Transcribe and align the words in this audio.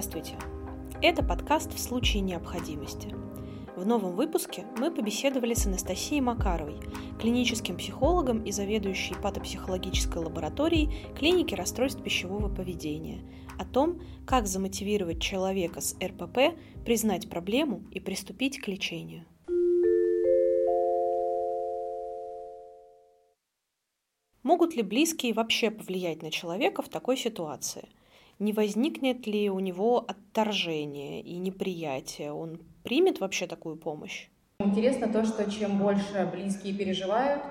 Здравствуйте! 0.00 0.38
Это 1.02 1.24
подкаст 1.24 1.74
«В 1.74 1.80
случае 1.80 2.22
необходимости». 2.22 3.12
В 3.74 3.84
новом 3.84 4.14
выпуске 4.14 4.64
мы 4.76 4.92
побеседовали 4.92 5.54
с 5.54 5.66
Анастасией 5.66 6.20
Макаровой, 6.20 6.76
клиническим 7.18 7.76
психологом 7.76 8.44
и 8.44 8.52
заведующей 8.52 9.16
патопсихологической 9.16 10.22
лабораторией 10.22 11.12
клиники 11.16 11.56
расстройств 11.56 12.00
пищевого 12.00 12.48
поведения, 12.48 13.28
о 13.58 13.64
том, 13.64 14.00
как 14.24 14.46
замотивировать 14.46 15.20
человека 15.20 15.80
с 15.80 15.96
РПП 16.00 16.56
признать 16.84 17.28
проблему 17.28 17.82
и 17.90 17.98
приступить 17.98 18.60
к 18.60 18.68
лечению. 18.68 19.24
Могут 24.44 24.76
ли 24.76 24.82
близкие 24.82 25.34
вообще 25.34 25.72
повлиять 25.72 26.22
на 26.22 26.30
человека 26.30 26.82
в 26.82 26.88
такой 26.88 27.16
ситуации? 27.16 27.88
Не 28.38 28.52
возникнет 28.52 29.26
ли 29.26 29.50
у 29.50 29.58
него 29.58 29.98
отторжение 29.98 31.20
и 31.22 31.38
неприятие? 31.38 32.32
Он 32.32 32.60
примет 32.84 33.18
вообще 33.18 33.48
такую 33.48 33.76
помощь? 33.76 34.28
Интересно 34.60 35.08
то, 35.08 35.24
что 35.24 35.50
чем 35.50 35.78
больше 35.78 36.30
близкие 36.32 36.72
переживают, 36.72 37.42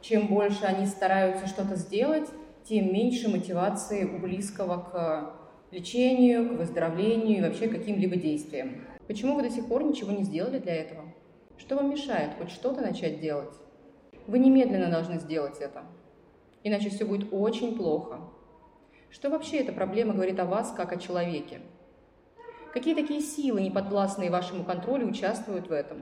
чем 0.00 0.26
больше 0.26 0.64
они 0.64 0.86
стараются 0.86 1.46
что-то 1.46 1.76
сделать, 1.76 2.28
тем 2.64 2.92
меньше 2.92 3.28
мотивации 3.28 4.04
у 4.04 4.18
близкого 4.18 4.82
к 4.82 5.34
лечению, 5.70 6.48
к 6.48 6.58
выздоровлению 6.58 7.38
и 7.38 7.40
вообще 7.42 7.68
каким-либо 7.68 8.16
действиям. 8.16 8.84
Почему 9.06 9.36
вы 9.36 9.42
до 9.42 9.50
сих 9.50 9.68
пор 9.68 9.84
ничего 9.84 10.10
не 10.10 10.24
сделали 10.24 10.58
для 10.58 10.74
этого? 10.74 11.04
Что 11.56 11.76
вам 11.76 11.90
мешает 11.90 12.32
хоть 12.36 12.50
что-то 12.50 12.80
начать 12.80 13.20
делать? 13.20 13.54
Вы 14.26 14.40
немедленно 14.40 14.90
должны 14.90 15.20
сделать 15.20 15.58
это, 15.60 15.84
иначе 16.64 16.90
все 16.90 17.04
будет 17.04 17.28
очень 17.32 17.76
плохо. 17.76 18.20
Что 19.12 19.28
вообще 19.28 19.58
эта 19.58 19.72
проблема 19.72 20.14
говорит 20.14 20.40
о 20.40 20.46
вас 20.46 20.72
как 20.74 20.90
о 20.90 20.96
человеке? 20.96 21.60
Какие 22.72 22.94
такие 22.94 23.20
силы, 23.20 23.60
неподвластные 23.60 24.30
вашему 24.30 24.64
контролю, 24.64 25.06
участвуют 25.06 25.68
в 25.68 25.72
этом? 25.72 25.98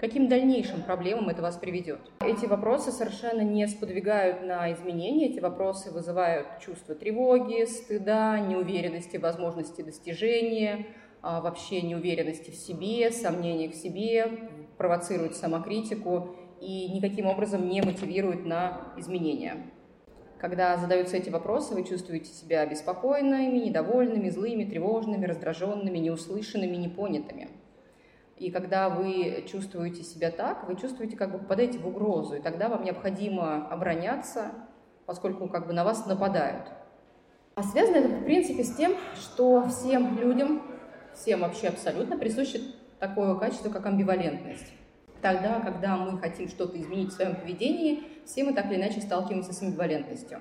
Каким 0.00 0.26
дальнейшим 0.26 0.82
проблемам 0.82 1.28
это 1.28 1.42
вас 1.42 1.58
приведет? 1.58 2.00
Эти 2.20 2.46
вопросы 2.46 2.92
совершенно 2.92 3.42
не 3.42 3.68
сподвигают 3.68 4.42
на 4.42 4.72
изменения, 4.72 5.28
эти 5.28 5.38
вопросы 5.38 5.90
вызывают 5.90 6.46
чувство 6.64 6.94
тревоги, 6.94 7.66
стыда, 7.66 8.40
неуверенности 8.40 9.18
в 9.18 9.20
возможности 9.20 9.82
достижения, 9.82 10.86
а, 11.20 11.42
вообще 11.42 11.82
неуверенности 11.82 12.50
в 12.50 12.54
себе, 12.54 13.10
сомнений 13.10 13.68
в 13.68 13.74
себе, 13.74 14.48
провоцируют 14.78 15.36
самокритику 15.36 16.34
и 16.62 16.90
никаким 16.90 17.26
образом 17.26 17.68
не 17.68 17.82
мотивируют 17.82 18.46
на 18.46 18.94
изменения. 18.96 19.75
Когда 20.38 20.76
задаются 20.76 21.16
эти 21.16 21.30
вопросы, 21.30 21.74
вы 21.74 21.82
чувствуете 21.82 22.30
себя 22.30 22.66
беспокойными, 22.66 23.56
недовольными, 23.56 24.28
злыми, 24.28 24.64
тревожными, 24.64 25.24
раздраженными, 25.24 25.98
неуслышанными, 25.98 26.76
непонятыми. 26.76 27.48
И 28.36 28.50
когда 28.50 28.90
вы 28.90 29.44
чувствуете 29.50 30.02
себя 30.02 30.30
так, 30.30 30.68
вы 30.68 30.76
чувствуете, 30.76 31.16
как 31.16 31.32
бы 31.32 31.38
попадаете 31.38 31.78
в 31.78 31.86
угрозу, 31.86 32.36
и 32.36 32.40
тогда 32.40 32.68
вам 32.68 32.84
необходимо 32.84 33.66
обороняться, 33.68 34.52
поскольку 35.06 35.48
как 35.48 35.66
бы 35.66 35.72
на 35.72 35.84
вас 35.84 36.04
нападают. 36.04 36.68
А 37.54 37.62
связано 37.62 37.96
это, 37.96 38.08
в 38.08 38.24
принципе, 38.24 38.62
с 38.62 38.76
тем, 38.76 38.94
что 39.14 39.66
всем 39.68 40.18
людям, 40.18 40.60
всем 41.14 41.40
вообще 41.40 41.68
абсолютно 41.68 42.18
присуще 42.18 42.60
такое 42.98 43.34
качество, 43.36 43.70
как 43.70 43.86
амбивалентность. 43.86 44.70
Тогда, 45.26 45.58
когда 45.58 45.96
мы 45.96 46.20
хотим 46.20 46.46
что-то 46.46 46.80
изменить 46.80 47.10
в 47.10 47.16
своем 47.16 47.34
поведении, 47.34 48.04
все 48.24 48.44
мы 48.44 48.52
так 48.52 48.66
или 48.66 48.76
иначе 48.76 49.00
сталкиваемся 49.00 49.52
с 49.52 49.60
амбивалентностью. 49.60 50.38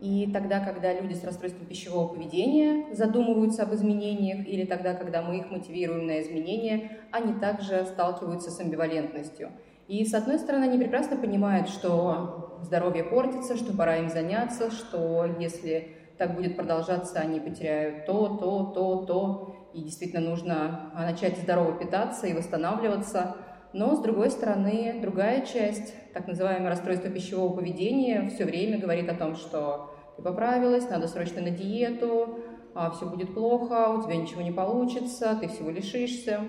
И 0.00 0.28
тогда, 0.32 0.58
когда 0.58 0.92
люди 0.92 1.14
с 1.14 1.22
расстройством 1.22 1.64
пищевого 1.64 2.08
поведения 2.08 2.92
задумываются 2.92 3.62
об 3.62 3.72
изменениях, 3.72 4.44
или 4.44 4.64
тогда, 4.64 4.94
когда 4.94 5.22
мы 5.22 5.38
их 5.38 5.48
мотивируем 5.52 6.08
на 6.08 6.20
изменения, 6.22 6.98
они 7.12 7.34
также 7.34 7.86
сталкиваются 7.86 8.50
с 8.50 8.58
амбивалентностью. 8.58 9.52
И, 9.86 10.04
с 10.04 10.12
одной 10.12 10.40
стороны, 10.40 10.64
они 10.64 10.78
прекрасно 10.78 11.16
понимают, 11.16 11.68
что 11.68 12.58
здоровье 12.64 13.04
портится, 13.04 13.56
что 13.56 13.76
пора 13.76 13.98
им 13.98 14.08
заняться, 14.08 14.72
что 14.72 15.24
если 15.38 15.94
так 16.18 16.34
будет 16.34 16.56
продолжаться, 16.56 17.20
они 17.20 17.38
потеряют 17.38 18.06
то, 18.06 18.36
то, 18.38 18.72
то, 18.74 19.04
то, 19.04 19.56
и 19.72 19.82
действительно 19.82 20.30
нужно 20.30 20.90
начать 20.96 21.38
здорово 21.38 21.78
питаться 21.78 22.26
и 22.26 22.34
восстанавливаться. 22.34 23.36
Но, 23.76 23.94
с 23.94 24.00
другой 24.00 24.30
стороны, 24.30 25.00
другая 25.02 25.44
часть, 25.44 25.92
так 26.14 26.26
называемое 26.26 26.70
расстройство 26.70 27.10
пищевого 27.10 27.54
поведения, 27.54 28.30
все 28.30 28.46
время 28.46 28.78
говорит 28.78 29.06
о 29.10 29.14
том, 29.14 29.36
что 29.36 29.94
ты 30.16 30.22
поправилась, 30.22 30.88
надо 30.88 31.08
срочно 31.08 31.42
на 31.42 31.50
диету, 31.50 32.38
а 32.74 32.90
все 32.90 33.04
будет 33.04 33.34
плохо, 33.34 33.90
у 33.90 34.02
тебя 34.02 34.16
ничего 34.16 34.40
не 34.40 34.50
получится, 34.50 35.36
ты 35.38 35.48
всего 35.48 35.68
лишишься. 35.68 36.40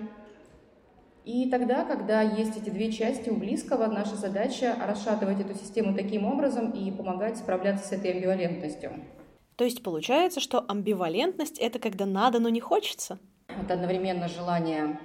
И 1.26 1.50
тогда, 1.50 1.84
когда 1.84 2.22
есть 2.22 2.56
эти 2.56 2.70
две 2.70 2.90
части 2.90 3.28
у 3.28 3.36
близкого, 3.36 3.88
наша 3.88 4.16
задача 4.16 4.74
расшатывать 4.86 5.38
эту 5.38 5.52
систему 5.52 5.94
таким 5.94 6.24
образом 6.24 6.70
и 6.70 6.90
помогать 6.90 7.36
справляться 7.36 7.86
с 7.86 7.92
этой 7.92 8.12
амбивалентностью. 8.12 8.92
То 9.56 9.64
есть 9.64 9.82
получается, 9.82 10.40
что 10.40 10.64
амбивалентность— 10.66 11.58
это 11.60 11.78
когда 11.78 12.06
надо, 12.06 12.38
но 12.38 12.48
не 12.48 12.60
хочется? 12.60 13.18
Это 13.48 13.74
одновременно 13.74 14.28
желание 14.28 14.98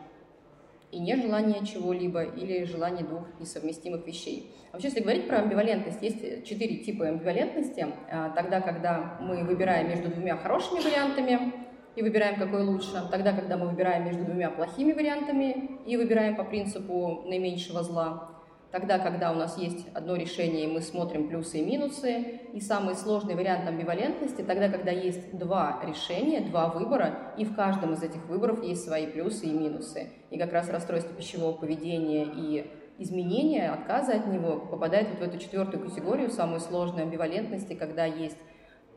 и 0.94 1.00
нежелание 1.00 1.66
чего-либо 1.66 2.24
или 2.24 2.66
желание 2.66 3.04
двух 3.04 3.24
несовместимых 3.40 4.06
вещей. 4.06 4.56
Вообще, 4.72 4.90
если 4.90 5.02
говорить 5.02 5.28
про 5.28 5.40
амбивалентность, 5.40 6.02
есть 6.02 6.46
четыре 6.46 6.78
типа 6.78 7.08
амбивалентности. 7.08 7.88
А, 8.12 8.30
тогда, 8.30 8.62
когда 8.62 9.18
мы 9.20 9.44
выбираем 9.44 9.90
между 9.90 10.10
двумя 10.10 10.38
хорошими 10.38 10.80
вариантами 10.80 11.54
и 11.96 12.02
выбираем, 12.02 12.40
какой 12.40 12.64
лучше. 12.64 13.08
Тогда, 13.12 13.34
когда 13.34 13.58
мы 13.58 13.70
выбираем 13.70 14.06
между 14.06 14.24
двумя 14.24 14.50
плохими 14.52 14.94
вариантами 14.94 15.80
и 15.86 15.98
выбираем 15.98 16.36
по 16.36 16.44
принципу 16.44 17.24
наименьшего 17.26 17.84
зла. 17.84 18.30
Тогда, 18.74 18.98
когда 18.98 19.32
у 19.32 19.36
нас 19.36 19.56
есть 19.60 19.86
одно 19.94 20.16
решение, 20.16 20.68
мы 20.68 20.82
смотрим 20.82 21.28
плюсы 21.28 21.60
и 21.60 21.64
минусы. 21.64 22.40
И 22.54 22.60
самый 22.60 22.96
сложный 22.96 23.36
вариант 23.36 23.68
амбивалентности, 23.68 24.42
тогда, 24.42 24.68
когда 24.68 24.90
есть 24.90 25.38
два 25.38 25.80
решения, 25.86 26.42
два 26.42 26.70
выбора, 26.70 27.36
и 27.38 27.46
в 27.46 27.56
каждом 27.56 27.94
из 27.94 28.02
этих 28.02 28.26
выборов 28.26 28.64
есть 28.64 28.84
свои 28.84 29.06
плюсы 29.06 29.46
и 29.46 29.54
минусы. 29.54 30.10
И 30.32 30.40
как 30.40 30.52
раз 30.52 30.72
расстройство 30.72 31.14
пищевого 31.14 31.56
поведения 31.56 32.26
и 32.26 32.66
изменения, 32.98 33.70
отказа 33.70 34.14
от 34.14 34.26
него 34.26 34.58
попадает 34.58 35.08
вот 35.10 35.20
в 35.20 35.22
эту 35.22 35.38
четвертую 35.38 35.88
категорию, 35.88 36.32
самую 36.32 36.60
сложную 36.60 37.04
амбивалентности, 37.04 37.76
когда 37.76 38.06
есть 38.06 38.40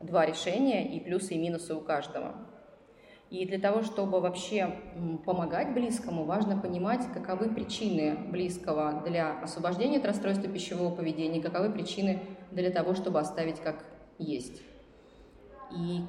два 0.01 0.25
решения 0.25 0.91
и 0.91 0.99
плюсы 0.99 1.35
и 1.35 1.37
минусы 1.37 1.75
у 1.75 1.81
каждого. 1.81 2.33
И 3.29 3.45
для 3.45 3.59
того, 3.59 3.81
чтобы 3.83 4.21
вообще 4.21 4.73
помогать 5.25 5.73
близкому, 5.73 6.23
важно 6.23 6.57
понимать, 6.57 7.01
каковы 7.13 7.49
причины 7.49 8.17
близкого 8.31 9.03
для 9.05 9.39
освобождения 9.41 9.97
от 9.97 10.05
расстройства 10.05 10.47
пищевого 10.49 10.95
поведения, 10.95 11.41
каковы 11.41 11.69
причины 11.69 12.21
для 12.51 12.69
того, 12.69 12.95
чтобы 12.95 13.19
оставить 13.19 13.59
как 13.59 13.83
есть. 14.17 14.61
И 15.75 16.03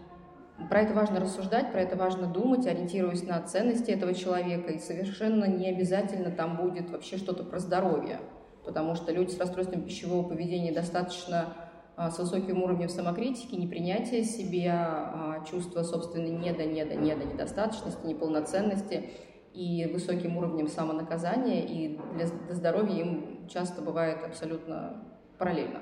про 0.70 0.82
это 0.82 0.94
важно 0.94 1.18
рассуждать, 1.18 1.72
про 1.72 1.80
это 1.80 1.96
важно 1.96 2.26
думать, 2.26 2.66
ориентируясь 2.66 3.24
на 3.24 3.40
ценности 3.42 3.90
этого 3.90 4.14
человека. 4.14 4.72
И 4.72 4.78
совершенно 4.78 5.44
не 5.44 5.68
обязательно 5.68 6.30
там 6.30 6.56
будет 6.56 6.90
вообще 6.90 7.16
что-то 7.16 7.42
про 7.42 7.58
здоровье, 7.58 8.20
потому 8.64 8.94
что 8.94 9.12
люди 9.12 9.30
с 9.30 9.38
расстройством 9.38 9.82
пищевого 9.82 10.28
поведения 10.28 10.72
достаточно 10.72 11.54
с 11.98 12.18
высоким 12.18 12.62
уровнем 12.62 12.88
самокритики, 12.88 13.56
непринятия 13.56 14.22
себя, 14.22 15.42
чувство 15.50 15.82
собственной 15.82 16.30
неда, 16.30 16.64
неда, 16.64 16.94
неда, 16.94 17.24
недостаточности, 17.24 18.06
неполноценности 18.06 19.10
и 19.52 19.90
высоким 19.92 20.36
уровнем 20.36 20.68
самонаказания, 20.68 21.64
и 21.64 21.98
для 22.14 22.26
здоровья 22.54 23.00
им 23.00 23.48
часто 23.48 23.82
бывает 23.82 24.22
абсолютно 24.22 25.02
параллельно. 25.38 25.80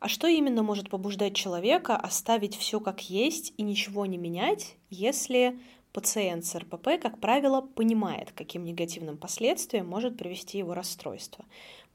А 0.00 0.08
что 0.08 0.26
именно 0.26 0.62
может 0.62 0.90
побуждать 0.90 1.34
человека 1.34 1.96
оставить 1.96 2.56
все 2.56 2.80
как 2.80 3.08
есть 3.08 3.54
и 3.56 3.62
ничего 3.62 4.04
не 4.04 4.18
менять, 4.18 4.76
если 4.90 5.58
пациент 5.92 6.44
с 6.44 6.54
РПП, 6.54 7.00
как 7.00 7.20
правило, 7.20 7.60
понимает, 7.62 8.32
каким 8.32 8.64
негативным 8.64 9.16
последствиям 9.16 9.86
может 9.86 10.18
привести 10.18 10.58
его 10.58 10.74
расстройство? 10.74 11.44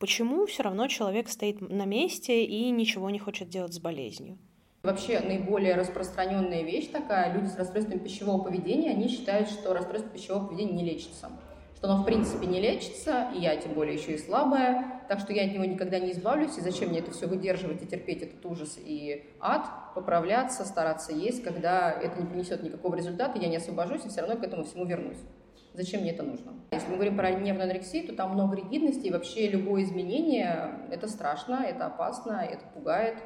Почему 0.01 0.47
все 0.47 0.63
равно 0.63 0.87
человек 0.87 1.29
стоит 1.29 1.61
на 1.61 1.85
месте 1.85 2.43
и 2.43 2.71
ничего 2.71 3.09
не 3.11 3.19
хочет 3.19 3.49
делать 3.49 3.73
с 3.73 3.79
болезнью? 3.79 4.39
Вообще 4.81 5.19
наиболее 5.19 5.75
распространенная 5.75 6.63
вещь 6.63 6.87
такая, 6.87 7.31
люди 7.31 7.45
с 7.45 7.55
расстройством 7.55 7.99
пищевого 7.99 8.43
поведения, 8.43 8.89
они 8.89 9.07
считают, 9.07 9.47
что 9.47 9.75
расстройство 9.75 10.09
пищевого 10.09 10.47
поведения 10.47 10.73
не 10.73 10.83
лечится. 10.83 11.29
Что 11.75 11.91
оно 11.91 12.01
в 12.01 12.05
принципе 12.05 12.47
не 12.47 12.59
лечится, 12.59 13.29
и 13.35 13.41
я 13.41 13.55
тем 13.57 13.73
более 13.73 13.93
еще 13.93 14.13
и 14.13 14.17
слабая, 14.17 15.03
так 15.07 15.19
что 15.19 15.33
я 15.33 15.45
от 15.45 15.53
него 15.53 15.65
никогда 15.65 15.99
не 15.99 16.13
избавлюсь, 16.13 16.57
и 16.57 16.61
зачем 16.61 16.89
мне 16.89 16.99
это 16.99 17.11
все 17.11 17.27
выдерживать 17.27 17.83
и 17.83 17.85
терпеть 17.85 18.23
этот 18.23 18.43
ужас 18.47 18.79
и 18.83 19.23
ад, 19.39 19.67
поправляться, 19.93 20.65
стараться 20.65 21.13
есть, 21.13 21.43
когда 21.43 21.91
это 21.91 22.19
не 22.19 22.27
принесет 22.27 22.63
никакого 22.63 22.95
результата, 22.95 23.37
я 23.39 23.49
не 23.49 23.57
освобожусь 23.57 24.05
и 24.05 24.09
все 24.09 24.21
равно 24.21 24.37
к 24.37 24.43
этому 24.43 24.63
всему 24.63 24.85
вернусь. 24.85 25.19
Зачем 25.73 26.01
мне 26.01 26.11
это 26.11 26.23
нужно? 26.23 26.53
Если 26.71 26.89
мы 26.89 26.95
говорим 26.95 27.15
про 27.15 27.31
нервную 27.31 27.63
анорексию, 27.63 28.05
то 28.07 28.15
там 28.15 28.31
много 28.31 28.57
ригидности, 28.57 29.07
и 29.07 29.11
вообще 29.11 29.47
любое 29.47 29.83
изменение– 29.83 30.69
это 30.91 31.07
страшно, 31.07 31.63
это 31.65 31.85
опасно, 31.85 32.45
это 32.49 32.63
пугает. 32.73 33.17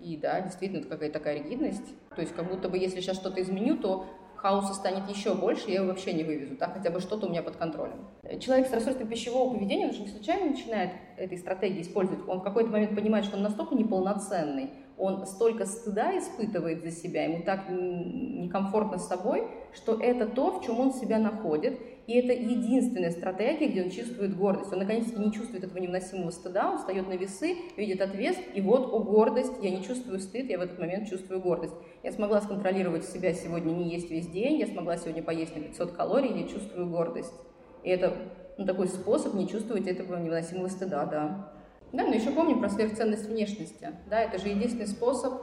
И 0.00 0.16
да, 0.16 0.40
действительно, 0.40 0.80
это 0.80 0.88
какая-то 0.88 1.18
такая 1.18 1.38
ригидность. 1.38 1.94
То 2.14 2.20
есть 2.20 2.34
как 2.34 2.48
будто 2.48 2.68
бы 2.68 2.78
если 2.78 3.00
сейчас 3.00 3.16
что-то 3.16 3.40
изменю, 3.40 3.76
то 3.76 4.06
хаоса 4.44 4.74
станет 4.74 5.08
еще 5.08 5.34
больше, 5.34 5.70
я 5.70 5.76
его 5.76 5.86
вообще 5.86 6.12
не 6.12 6.22
вывезу, 6.22 6.56
так 6.56 6.74
хотя 6.74 6.90
бы 6.90 7.00
что-то 7.00 7.26
у 7.26 7.30
меня 7.30 7.42
под 7.42 7.56
контролем. 7.56 8.06
Человек 8.40 8.68
с 8.68 8.72
расстройством 8.72 9.08
пищевого 9.08 9.54
поведения, 9.54 9.86
он 9.86 9.94
же 9.94 10.02
не 10.02 10.08
случайно 10.08 10.50
начинает 10.50 10.90
этой 11.16 11.38
стратегии 11.38 11.80
использовать, 11.80 12.28
он 12.28 12.40
в 12.40 12.42
какой-то 12.42 12.68
момент 12.70 12.94
понимает, 12.94 13.24
что 13.24 13.38
он 13.38 13.42
настолько 13.42 13.74
неполноценный, 13.74 14.70
он 14.96 15.26
столько 15.26 15.66
стыда 15.66 16.16
испытывает 16.18 16.82
за 16.82 16.90
себя, 16.90 17.24
ему 17.24 17.42
так 17.42 17.68
некомфортно 17.68 18.98
с 18.98 19.08
собой, 19.08 19.48
что 19.74 20.00
это 20.00 20.26
то, 20.26 20.52
в 20.52 20.64
чем 20.64 20.78
он 20.78 20.92
себя 20.92 21.18
находит, 21.18 21.78
и 22.06 22.18
это 22.18 22.32
единственная 22.32 23.10
стратегия, 23.10 23.68
где 23.68 23.82
он 23.82 23.90
чувствует 23.90 24.36
гордость. 24.36 24.72
Он 24.72 24.78
наконец-таки 24.78 25.18
не 25.18 25.32
чувствует 25.32 25.64
этого 25.64 25.78
невыносимого 25.78 26.30
стыда, 26.30 26.70
он 26.70 26.78
встает 26.78 27.08
на 27.08 27.14
весы, 27.14 27.56
видит 27.76 28.00
отвес, 28.02 28.36
и 28.54 28.60
вот, 28.60 28.92
о, 28.92 29.00
гордость, 29.00 29.54
я 29.62 29.70
не 29.70 29.82
чувствую 29.82 30.20
стыд, 30.20 30.48
я 30.50 30.58
в 30.58 30.62
этот 30.62 30.78
момент 30.78 31.08
чувствую 31.08 31.40
гордость. 31.40 31.74
Я 32.02 32.12
смогла 32.12 32.40
сконтролировать 32.40 33.04
себя 33.04 33.32
сегодня 33.32 33.72
не 33.72 33.90
есть 33.90 34.10
весь 34.10 34.28
день, 34.28 34.58
я 34.58 34.66
смогла 34.66 34.96
сегодня 34.96 35.22
поесть 35.22 35.56
на 35.56 35.62
500 35.62 35.92
калорий, 35.92 36.42
я 36.42 36.46
чувствую 36.46 36.88
гордость. 36.88 37.32
И 37.82 37.88
это 37.88 38.14
ну, 38.58 38.66
такой 38.66 38.88
способ 38.88 39.34
не 39.34 39.48
чувствовать 39.48 39.88
этого 39.88 40.16
невыносимого 40.16 40.68
стыда, 40.68 41.06
да. 41.06 41.52
Да, 41.94 42.04
но 42.04 42.12
еще 42.12 42.30
помним 42.30 42.58
про 42.58 42.68
сверхценность 42.68 43.26
внешности. 43.28 43.92
Да, 44.10 44.20
это 44.20 44.38
же 44.38 44.48
единственный 44.48 44.88
способ 44.88 45.40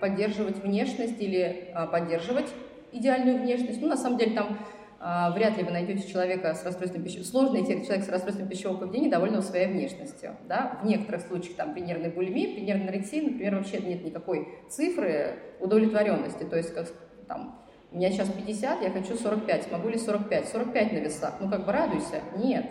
поддерживать 0.00 0.56
внешность 0.62 1.20
или 1.20 1.70
а, 1.74 1.86
поддерживать 1.86 2.46
идеальную 2.90 3.38
внешность. 3.42 3.82
Ну, 3.82 3.88
на 3.88 3.98
самом 3.98 4.16
деле, 4.16 4.34
там 4.34 4.58
а, 4.98 5.30
вряд 5.32 5.58
ли 5.58 5.62
вы 5.62 5.72
найдете 5.72 6.10
человека 6.10 6.54
с 6.54 6.64
расстройством 6.64 7.02
пищевого... 7.02 7.26
Сложно 7.26 7.52
найти 7.52 7.84
человека 7.84 8.06
с 8.06 8.08
расстройством 8.08 8.48
пищевого 8.48 8.78
поведения, 8.78 9.10
довольного 9.10 9.42
своей 9.42 9.66
внешностью. 9.66 10.36
Да? 10.48 10.78
В 10.82 10.86
некоторых 10.86 11.20
случаях, 11.20 11.56
там, 11.56 11.74
при 11.74 11.80
нервной 11.80 12.08
булимии, 12.08 12.54
при 12.54 12.62
нервной 12.62 12.86
анорексии, 12.86 13.20
например, 13.20 13.56
вообще 13.56 13.78
нет 13.78 14.02
никакой 14.02 14.48
цифры 14.70 15.38
удовлетворенности. 15.60 16.44
То 16.44 16.56
есть, 16.56 16.74
как 16.74 16.88
там, 17.28 17.60
у 17.92 17.96
меня 17.98 18.10
сейчас 18.10 18.30
50, 18.30 18.82
я 18.82 18.90
хочу 18.90 19.16
45. 19.16 19.64
Смогу 19.64 19.90
ли 19.90 19.98
45? 19.98 20.48
45 20.48 20.92
на 20.92 20.96
весах. 20.96 21.34
Ну, 21.40 21.50
как 21.50 21.66
бы 21.66 21.72
радуйся. 21.72 22.22
Нет. 22.38 22.64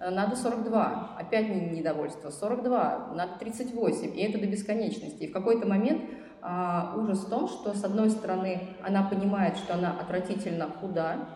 Э, 0.00 0.10
надо 0.10 0.34
42, 0.34 1.16
опять 1.18 1.48
недовольство, 1.48 2.30
42, 2.30 3.12
надо 3.14 3.38
38, 3.38 4.18
и 4.18 4.22
это 4.22 4.38
до 4.38 4.46
бесконечности. 4.46 5.24
И 5.24 5.28
в 5.28 5.32
какой-то 5.32 5.68
момент 5.68 6.02
а, 6.42 6.94
ужас 6.96 7.20
в 7.20 7.28
том, 7.28 7.48
что 7.48 7.74
с 7.74 7.84
одной 7.84 8.08
стороны 8.08 8.76
она 8.82 9.02
понимает, 9.02 9.58
что 9.58 9.74
она 9.74 9.98
отвратительно 10.00 10.70
худа, 10.70 11.28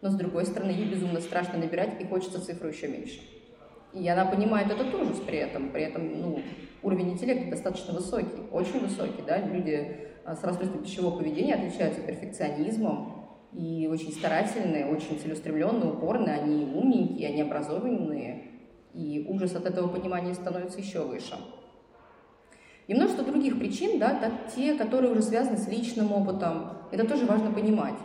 но 0.00 0.08
с 0.08 0.14
другой 0.14 0.46
стороны 0.46 0.70
ей 0.70 0.88
безумно 0.88 1.20
страшно 1.20 1.58
набирать 1.58 2.00
и 2.00 2.06
хочется 2.06 2.40
цифру 2.40 2.68
еще 2.68 2.88
меньше. 2.88 3.20
И 3.92 4.08
она 4.08 4.24
понимает 4.24 4.70
этот 4.70 4.94
ужас 4.94 5.18
при 5.20 5.38
этом, 5.38 5.70
при 5.70 5.82
этом 5.82 6.20
ну, 6.20 6.42
уровень 6.82 7.12
интеллекта 7.12 7.50
достаточно 7.50 7.92
высокий, 7.92 8.48
очень 8.52 8.80
высокий, 8.80 9.22
да, 9.26 9.38
люди 9.38 10.08
а, 10.24 10.34
с 10.34 10.42
расстройством 10.42 10.82
пищевого 10.82 11.18
поведения 11.18 11.54
отличаются 11.54 12.00
перфекционизмом, 12.00 13.17
и 13.52 13.88
очень 13.90 14.12
старательные, 14.12 14.86
очень 14.86 15.18
целеустремленные, 15.18 15.92
упорные, 15.92 16.36
они 16.36 16.64
умненькие, 16.64 17.28
они 17.28 17.42
образованные, 17.42 18.44
и 18.94 19.24
ужас 19.28 19.54
от 19.54 19.66
этого 19.66 19.88
понимания 19.88 20.34
становится 20.34 20.78
еще 20.78 21.04
выше. 21.04 21.36
И 22.86 22.94
множество 22.94 23.24
других 23.24 23.58
причин, 23.58 23.98
да, 23.98 24.18
да, 24.18 24.32
те, 24.54 24.74
которые 24.74 25.12
уже 25.12 25.22
связаны 25.22 25.58
с 25.58 25.68
личным 25.68 26.10
опытом, 26.12 26.78
это 26.90 27.06
тоже 27.06 27.26
важно 27.26 27.52
понимать. 27.52 27.98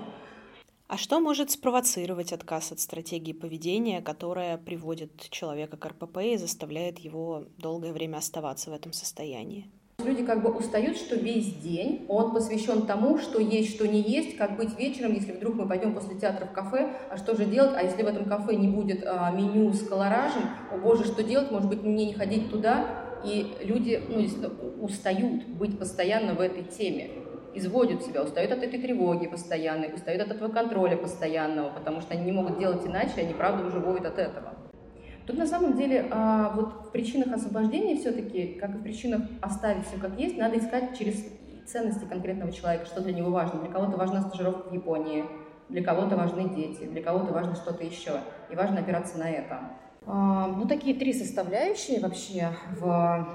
А 0.87 0.97
что 0.97 1.19
может 1.19 1.49
спровоцировать 1.49 2.33
отказ 2.33 2.71
от 2.71 2.79
стратегии 2.79 3.31
поведения, 3.31 4.01
которая 4.01 4.57
приводит 4.57 5.29
человека 5.29 5.77
к 5.77 5.85
РПП 5.85 6.17
и 6.19 6.37
заставляет 6.37 6.99
его 6.99 7.45
долгое 7.57 7.93
время 7.93 8.17
оставаться 8.17 8.69
в 8.69 8.73
этом 8.73 8.93
состоянии? 8.93 9.71
Люди 10.03 10.25
как 10.25 10.41
бы 10.41 10.51
устают, 10.51 10.97
что 10.97 11.15
весь 11.15 11.53
день 11.55 12.05
он 12.09 12.33
посвящен 12.33 12.85
тому, 12.85 13.17
что 13.17 13.39
есть, 13.39 13.75
что 13.75 13.87
не 13.87 14.01
есть, 14.01 14.37
как 14.37 14.57
быть 14.57 14.77
вечером, 14.77 15.13
если 15.13 15.31
вдруг 15.31 15.55
мы 15.55 15.67
пойдем 15.67 15.93
после 15.93 16.15
театра 16.15 16.45
в 16.45 16.51
кафе, 16.51 16.93
а 17.09 17.17
что 17.17 17.35
же 17.35 17.45
делать, 17.45 17.71
а 17.75 17.83
если 17.83 18.03
в 18.03 18.07
этом 18.07 18.25
кафе 18.25 18.55
не 18.55 18.67
будет 18.67 19.03
а, 19.05 19.31
меню 19.31 19.71
с 19.73 19.87
колоражем, 19.87 20.43
о 20.71 20.77
боже, 20.77 21.05
что 21.05 21.23
делать, 21.23 21.51
может 21.51 21.69
быть, 21.69 21.83
мне 21.83 22.07
не 22.07 22.13
ходить 22.13 22.49
туда, 22.49 22.87
и 23.23 23.55
люди 23.61 24.01
ну, 24.09 24.83
устают 24.83 25.47
быть 25.47 25.79
постоянно 25.79 26.33
в 26.33 26.41
этой 26.41 26.63
теме, 26.63 27.09
изводят 27.53 28.03
себя, 28.03 28.23
устают 28.23 28.51
от 28.51 28.63
этой 28.63 28.79
тревоги 28.79 29.27
постоянной, 29.27 29.93
устают 29.93 30.21
от 30.23 30.31
этого 30.31 30.51
контроля 30.51 30.97
постоянного, 30.97 31.69
потому 31.69 32.01
что 32.01 32.13
они 32.13 32.25
не 32.25 32.31
могут 32.31 32.59
делать 32.59 32.85
иначе, 32.85 33.21
они 33.21 33.33
правда 33.33 33.65
уже 33.65 33.79
воют 33.79 34.05
от 34.05 34.17
этого. 34.19 34.53
Тут 35.25 35.37
на 35.37 35.47
самом 35.47 35.77
деле 35.77 36.05
а, 36.11 36.53
вот 36.55 36.87
в 36.87 36.91
причинах 36.91 37.33
освобождения 37.33 37.95
все-таки, 37.95 38.57
как 38.59 38.71
и 38.71 38.77
в 38.77 38.83
причинах 38.83 39.21
оставить 39.41 39.87
все 39.87 39.97
как 39.97 40.19
есть, 40.19 40.37
надо 40.37 40.57
искать 40.57 40.97
через 40.97 41.25
ценности 41.65 42.05
конкретного 42.05 42.51
человека, 42.51 42.85
что 42.85 43.01
для 43.01 43.13
него 43.13 43.31
важно. 43.31 43.61
Для 43.61 43.71
кого-то 43.71 43.97
важна 43.97 44.21
стажировка 44.21 44.69
в 44.69 44.73
Японии, 44.73 45.23
для 45.69 45.83
кого-то 45.83 46.17
важны 46.17 46.49
дети, 46.49 46.85
для 46.85 47.01
кого-то 47.01 47.33
важно 47.33 47.55
что-то 47.55 47.83
еще. 47.83 48.19
И 48.51 48.55
важно 48.55 48.79
опираться 48.79 49.17
на 49.17 49.29
это. 49.29 49.59
А, 50.05 50.47
ну, 50.47 50.67
такие 50.67 50.95
три 50.95 51.13
составляющие 51.13 52.01
вообще 52.01 52.49
в 52.77 53.27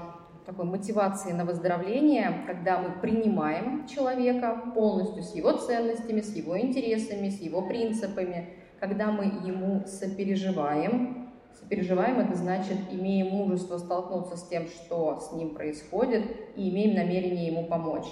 такой 0.45 0.65
мотивации 0.65 1.31
на 1.31 1.45
выздоровление, 1.45 2.43
когда 2.47 2.79
мы 2.79 2.91
принимаем 3.01 3.87
человека 3.87 4.71
полностью 4.73 5.23
с 5.23 5.35
его 5.35 5.53
ценностями, 5.53 6.21
с 6.21 6.35
его 6.35 6.59
интересами, 6.59 7.29
с 7.29 7.39
его 7.39 7.67
принципами, 7.67 8.49
когда 8.79 9.11
мы 9.11 9.25
ему 9.25 9.85
сопереживаем, 9.85 11.28
Сопереживаем 11.53 12.19
это 12.19 12.35
значит, 12.35 12.77
имеем 12.91 13.27
мужество 13.27 13.77
столкнуться 13.77 14.37
с 14.37 14.47
тем, 14.47 14.67
что 14.67 15.19
с 15.19 15.33
ним 15.33 15.53
происходит, 15.53 16.25
и 16.55 16.69
имеем 16.69 16.95
намерение 16.95 17.47
ему 17.47 17.65
помочь. 17.65 18.07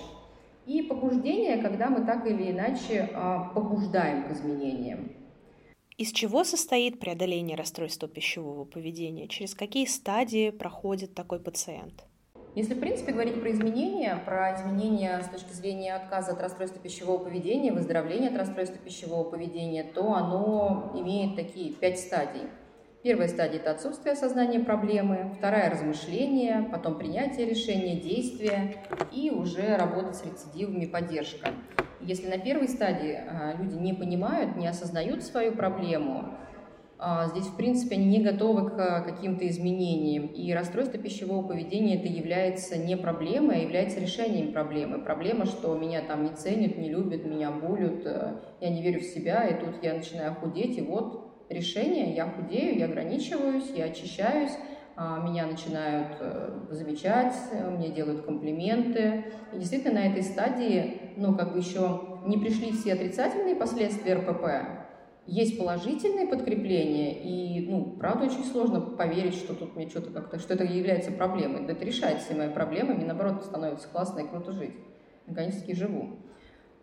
И 0.65 0.81
побуждение, 0.81 1.57
когда 1.57 1.89
мы 1.89 2.05
так 2.05 2.25
или 2.25 2.51
иначе 2.51 3.09
а, 3.13 3.51
побуждаем 3.55 4.25
к 4.25 4.31
изменениям. 4.31 5.11
Из 5.97 6.11
чего 6.11 6.43
состоит 6.43 6.99
преодоление 6.99 7.57
расстройства 7.57 8.07
пищевого 8.07 8.65
поведения? 8.65 9.27
Через 9.27 9.55
какие 9.55 9.85
стадии 9.85 10.51
проходит 10.51 11.15
такой 11.15 11.39
пациент? 11.39 12.03
Если, 12.53 12.73
в 12.73 12.79
принципе, 12.79 13.11
говорить 13.11 13.39
про 13.39 13.51
изменения, 13.51 14.15
про 14.25 14.55
изменения 14.55 15.21
с 15.21 15.29
точки 15.29 15.53
зрения 15.53 15.95
отказа 15.95 16.31
от 16.31 16.41
расстройства 16.41 16.79
пищевого 16.79 17.23
поведения, 17.23 17.71
выздоровления 17.71 18.29
от 18.29 18.37
расстройства 18.37 18.77
пищевого 18.77 19.29
поведения, 19.29 19.83
то 19.83 20.13
оно 20.13 20.91
имеет 20.95 21.35
такие 21.35 21.73
пять 21.73 21.99
стадий. 21.99 22.41
Первая 23.03 23.27
стадия– 23.27 23.59
это 23.61 23.71
отсутствие 23.71 24.13
осознания 24.13 24.59
проблемы, 24.59 25.31
вторая– 25.37 25.69
размышление, 25.71 26.67
потом 26.71 26.97
принятие 26.97 27.47
решения, 27.47 27.95
действия 27.95 28.75
и 29.11 29.29
уже 29.29 29.77
работа 29.77 30.13
с 30.13 30.25
рецидивами, 30.25 30.85
поддержка. 30.85 31.51
Если 32.01 32.27
на 32.27 32.39
первой 32.39 32.67
стадии 32.67 33.13
а, 33.13 33.55
люди 33.59 33.75
не 33.75 33.93
понимают, 33.93 34.55
не 34.55 34.67
осознают 34.67 35.23
свою 35.23 35.51
проблему, 35.51 36.37
а, 36.97 37.27
здесь, 37.27 37.45
в 37.45 37.55
принципе, 37.55 37.95
они 37.95 38.05
не 38.05 38.23
готовы 38.23 38.71
к 38.71 39.03
каким-то 39.05 39.47
изменениям. 39.47 40.25
И 40.25 40.51
расстройство 40.51 40.99
пищевого 40.99 41.47
поведения 41.47 41.99
это 41.99 42.07
является 42.07 42.77
не 42.77 42.97
проблемой, 42.97 43.57
а 43.57 43.59
является 43.59 43.99
решением 43.99 44.53
проблемы. 44.53 45.03
Проблема, 45.03 45.45
что 45.45 45.75
меня 45.75 46.01
там 46.01 46.23
не 46.23 46.31
ценят, 46.31 46.77
не 46.77 46.89
любят, 46.89 47.25
меня 47.25 47.51
булят, 47.51 48.05
э, 48.05 48.41
я 48.59 48.69
не 48.69 48.81
верю 48.81 49.01
в 49.01 49.03
себя, 49.03 49.47
и 49.47 49.63
тут 49.63 49.83
я 49.83 49.93
начинаю 49.93 50.33
худеть, 50.33 50.79
и 50.79 50.81
вот 50.81 51.26
решение, 51.49 52.15
я 52.15 52.25
худею, 52.25 52.77
я 52.77 52.85
ограничиваюсь, 52.85 53.71
я 53.75 53.85
очищаюсь, 53.85 54.51
а, 54.95 55.21
меня 55.21 55.45
начинают 55.45 56.17
э, 56.19 56.59
замечать, 56.71 57.35
мне 57.77 57.89
делают 57.89 58.25
комплименты. 58.25 59.25
И 59.53 59.59
действительно 59.59 59.99
на 60.01 60.07
этой 60.07 60.23
стадии, 60.23 61.13
ну, 61.17 61.35
как 61.35 61.53
бы 61.53 61.59
еще 61.59 62.19
не 62.25 62.37
пришли 62.37 62.71
все 62.71 62.93
отрицательные 62.93 63.55
последствия 63.55 64.15
РПП, 64.15 64.77
есть 65.27 65.57
положительные 65.57 66.25
подкрепления, 66.25 67.21
и, 67.21 67.67
ну, 67.67 67.97
правда, 67.99 68.25
очень 68.25 68.45
сложно 68.45 68.79
поверить, 68.79 69.35
что 69.35 69.53
тут 69.53 69.75
мне 69.75 69.89
что-то 69.89 70.09
как-то, 70.09 70.39
что 70.39 70.53
это 70.53 70.63
является 70.63 71.11
проблемой. 71.11 71.65
Да 71.67 71.73
это 71.73 71.83
решает 71.83 72.21
все 72.21 72.33
мои 72.33 72.49
проблемы, 72.49 72.93
мне, 72.93 73.05
наоборот, 73.05 73.43
становится 73.43 73.89
классно 73.89 74.21
и 74.21 74.27
круто 74.27 74.53
жить. 74.53 74.73
Наконец-таки 75.25 75.75
живу. 75.75 76.19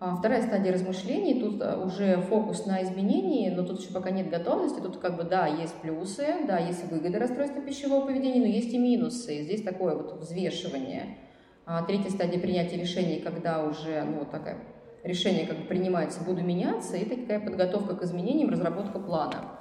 А 0.00 0.16
вторая 0.16 0.42
стадия 0.42 0.72
размышлений, 0.72 1.40
тут 1.40 1.62
э, 1.62 1.76
уже 1.76 2.20
фокус 2.22 2.66
на 2.66 2.82
изменении, 2.82 3.48
но 3.48 3.62
тут 3.62 3.80
еще 3.80 3.92
пока 3.92 4.10
нет 4.10 4.28
готовности, 4.28 4.80
тут 4.80 4.98
как 4.98 5.16
бы, 5.16 5.22
да, 5.24 5.46
есть 5.46 5.74
плюсы, 5.76 6.26
да, 6.46 6.58
есть 6.58 6.90
выгоды 6.90 7.18
расстройства 7.18 7.62
пищевого 7.62 8.06
поведения, 8.06 8.40
но 8.40 8.46
есть 8.46 8.72
и 8.74 8.78
минусы, 8.78 9.42
здесь 9.42 9.62
такое 9.62 9.94
вот 9.94 10.20
взвешивание. 10.20 11.18
А 11.64 11.82
третья 11.84 12.10
стадия 12.10 12.40
принятия 12.40 12.76
решений, 12.76 13.20
когда 13.20 13.64
уже, 13.64 14.02
ну, 14.02 14.18
вот 14.18 14.30
такая 14.30 14.58
решение 15.04 15.46
как 15.46 15.58
бы 15.58 15.64
принимается, 15.64 16.22
буду 16.24 16.42
меняться, 16.42 16.96
и 16.96 17.04
такая 17.04 17.40
подготовка 17.40 17.94
к 17.94 18.02
изменениям, 18.02 18.50
разработка 18.50 18.98
плана. 18.98 19.52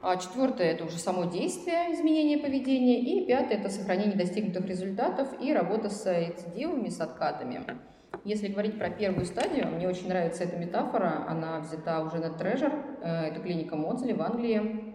А 0.00 0.16
четвертое– 0.16 0.72
это 0.72 0.84
уже 0.84 0.98
само 0.98 1.24
действие 1.24 1.92
изменения 1.92 2.38
поведения, 2.38 3.00
и 3.00 3.26
пятое– 3.26 3.58
это 3.58 3.68
сохранение 3.68 4.16
достигнутых 4.16 4.66
результатов 4.66 5.28
и 5.40 5.52
работа 5.52 5.90
с 5.90 6.06
рецидивами, 6.06 6.88
с 6.88 7.00
откатами. 7.00 7.64
Если 8.24 8.48
говорить 8.48 8.78
про 8.78 8.90
первую 8.90 9.24
стадию, 9.24 9.68
мне 9.68 9.88
очень 9.88 10.08
нравится 10.08 10.44
эта 10.44 10.56
метафора, 10.56 11.24
она 11.28 11.60
взята 11.60 12.04
уже 12.04 12.18
на 12.18 12.26
Treasure, 12.26 13.00
э, 13.02 13.28
это 13.28 13.40
клиника 13.40 13.76
Моцели 13.76 14.12
в 14.12 14.22
Англии, 14.22 14.94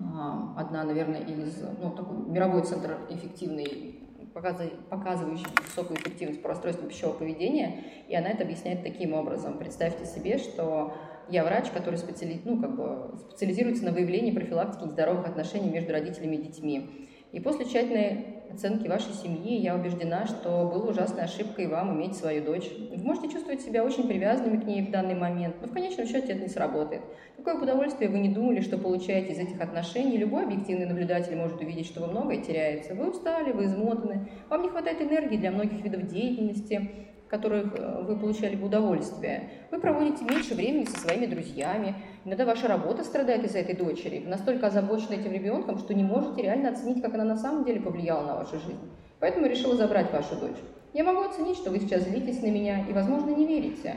а, 0.00 0.54
одна, 0.56 0.84
наверное, 0.84 1.20
из, 1.20 1.62
ну, 1.80 1.90
такой 1.90 2.16
мировой 2.28 2.62
центр 2.64 2.98
эффективный, 3.10 4.00
показывающий 4.32 5.46
высокую 5.62 5.98
эффективность 5.98 6.42
по 6.42 6.48
расстройству 6.48 6.88
пищевого 6.88 7.16
поведения, 7.16 7.84
и 8.08 8.16
она 8.16 8.28
это 8.30 8.42
объясняет 8.42 8.82
таким 8.82 9.14
образом. 9.14 9.58
Представьте 9.58 10.04
себе, 10.04 10.38
что 10.38 10.94
я 11.28 11.44
врач, 11.44 11.70
который 11.70 11.96
специали... 11.96 12.40
ну, 12.44 12.60
как 12.60 12.76
бы 12.76 13.16
специализируется 13.28 13.84
на 13.84 13.92
выявлении 13.92 14.32
профилактики 14.32 14.84
нездоровых 14.84 15.26
отношений 15.26 15.70
между 15.70 15.92
родителями 15.92 16.36
и 16.36 16.42
детьми. 16.42 17.08
И 17.30 17.40
после 17.40 17.64
тщательной 17.64 18.33
оценки 18.52 18.88
вашей 18.88 19.12
семьи 19.12 19.56
я 19.56 19.74
убеждена, 19.74 20.26
что 20.26 20.70
была 20.72 20.90
ужасной 20.90 21.24
ошибкой 21.24 21.66
вам 21.66 21.96
иметь 21.96 22.16
свою 22.16 22.44
дочь. 22.44 22.70
Вы 22.90 23.02
можете 23.02 23.30
чувствовать 23.30 23.62
себя 23.62 23.84
очень 23.84 24.06
привязанными 24.06 24.60
к 24.60 24.64
ней 24.64 24.82
в 24.82 24.90
данный 24.90 25.14
момент, 25.14 25.56
но 25.60 25.68
в 25.68 25.72
конечном 25.72 26.06
счете 26.06 26.32
это 26.32 26.42
не 26.42 26.48
сработает. 26.48 27.02
Какое 27.36 27.56
бы 27.56 27.62
удовольствие 27.62 28.10
вы 28.10 28.18
не 28.18 28.28
думали, 28.28 28.60
что 28.60 28.78
получаете 28.78 29.32
из 29.32 29.38
этих 29.38 29.60
отношений, 29.60 30.16
любой 30.16 30.44
объективный 30.44 30.86
наблюдатель 30.86 31.36
может 31.36 31.60
увидеть, 31.60 31.86
что 31.86 32.00
вы 32.00 32.08
многое 32.08 32.42
теряете. 32.42 32.94
Вы 32.94 33.10
устали, 33.10 33.52
вы 33.52 33.64
измотаны, 33.64 34.28
вам 34.48 34.62
не 34.62 34.68
хватает 34.68 35.00
энергии 35.02 35.36
для 35.36 35.50
многих 35.50 35.82
видов 35.82 36.06
деятельности, 36.06 36.90
которых 37.36 37.74
э, 37.74 38.02
вы 38.02 38.16
получали 38.16 38.54
бы 38.54 38.66
удовольствие. 38.66 39.50
Вы 39.70 39.80
проводите 39.80 40.24
меньше 40.24 40.54
времени 40.54 40.84
со 40.84 40.98
своими 40.98 41.26
друзьями. 41.26 41.96
Иногда 42.24 42.44
ваша 42.44 42.68
работа 42.68 43.02
страдает 43.02 43.44
из-за 43.44 43.58
этой 43.58 43.74
дочери. 43.74 44.20
Вы 44.20 44.28
настолько 44.28 44.68
озабочены 44.68 45.14
этим 45.14 45.32
ребенком, 45.32 45.78
что 45.78 45.94
не 45.94 46.04
можете 46.04 46.42
реально 46.42 46.70
оценить, 46.70 47.02
как 47.02 47.14
она 47.14 47.24
на 47.24 47.36
самом 47.36 47.64
деле 47.64 47.80
повлияла 47.80 48.24
на 48.26 48.34
вашу 48.36 48.58
жизнь. 48.60 48.78
Поэтому 49.18 49.46
решила 49.46 49.74
забрать 49.74 50.12
вашу 50.12 50.36
дочь. 50.36 50.60
Я 50.92 51.02
могу 51.02 51.22
оценить, 51.22 51.56
что 51.56 51.70
вы 51.70 51.80
сейчас 51.80 52.02
злитесь 52.02 52.40
на 52.40 52.46
меня 52.46 52.86
и, 52.88 52.92
возможно, 52.92 53.30
не 53.30 53.46
верите, 53.46 53.96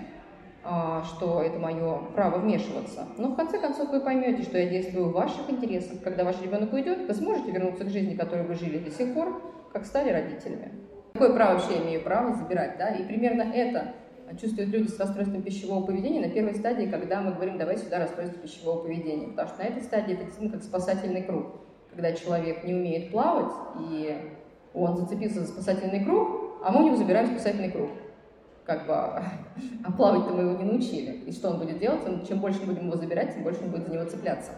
а, 0.64 1.04
что 1.04 1.44
это 1.44 1.60
мое 1.60 2.00
право 2.16 2.40
вмешиваться. 2.40 3.06
Но 3.18 3.30
в 3.30 3.36
конце 3.36 3.60
концов 3.60 3.92
вы 3.92 4.00
поймете, 4.00 4.42
что 4.42 4.58
я 4.58 4.68
действую 4.68 5.10
в 5.10 5.14
ваших 5.14 5.48
интересах. 5.50 6.02
Когда 6.04 6.24
ваш 6.24 6.42
ребенок 6.42 6.74
уйдет, 6.74 7.08
вы 7.08 7.14
сможете 7.14 7.52
вернуться 7.52 7.84
к 7.84 7.90
жизни, 7.90 8.16
которой 8.16 8.48
вы 8.48 8.56
жили 8.56 8.80
до 8.80 8.90
сих 8.90 9.14
пор, 9.14 9.42
как 9.72 9.86
стали 9.86 10.10
родителями. 10.10 10.72
Какое 11.18 11.34
право 11.34 11.54
вообще 11.56 11.78
я 11.80 11.84
имею 11.84 12.04
право 12.04 12.36
забирать, 12.36 12.78
да? 12.78 12.90
И 12.90 13.04
примерно 13.04 13.42
это 13.42 13.94
чувствуют 14.40 14.70
люди 14.70 14.88
с 14.88 15.00
расстройством 15.00 15.42
пищевого 15.42 15.84
поведения 15.84 16.20
на 16.20 16.30
первой 16.30 16.54
стадии, 16.54 16.86
когда 16.86 17.22
мы 17.22 17.34
говорим, 17.34 17.58
давай 17.58 17.80
сюда 17.80 17.98
расстройство 17.98 18.38
пищевого 18.38 18.84
поведения. 18.84 19.30
Потому 19.30 19.48
что 19.48 19.58
на 19.58 19.64
этой 19.64 19.82
стадии 19.82 20.14
это 20.14 20.26
действительно 20.26 20.54
как 20.54 20.64
спасательный 20.64 21.24
круг. 21.24 21.56
Когда 21.90 22.12
человек 22.12 22.64
не 22.64 22.76
умеет 22.76 23.10
плавать, 23.10 23.52
и 23.80 24.16
он 24.76 24.96
зацепился 24.96 25.40
за 25.40 25.48
спасательный 25.48 26.06
круг, 26.06 26.60
а 26.64 26.72
мы 26.72 26.84
у 26.84 26.86
него 26.86 26.96
забираем 26.96 27.26
спасательный 27.32 27.72
круг. 27.72 27.90
Как 28.64 28.86
бы, 28.86 28.94
а 28.94 29.24
плавать-то 29.98 30.32
мы 30.36 30.44
его 30.44 30.62
не 30.62 30.66
научили. 30.66 31.14
И 31.26 31.32
что 31.32 31.50
он 31.50 31.58
будет 31.58 31.80
делать? 31.80 32.28
Чем 32.28 32.42
больше 32.42 32.64
будем 32.64 32.86
его 32.86 32.96
забирать, 32.96 33.34
тем 33.34 33.42
больше 33.42 33.64
он 33.64 33.72
будет 33.72 33.88
за 33.88 33.94
него 33.96 34.06
цепляться. 34.06 34.52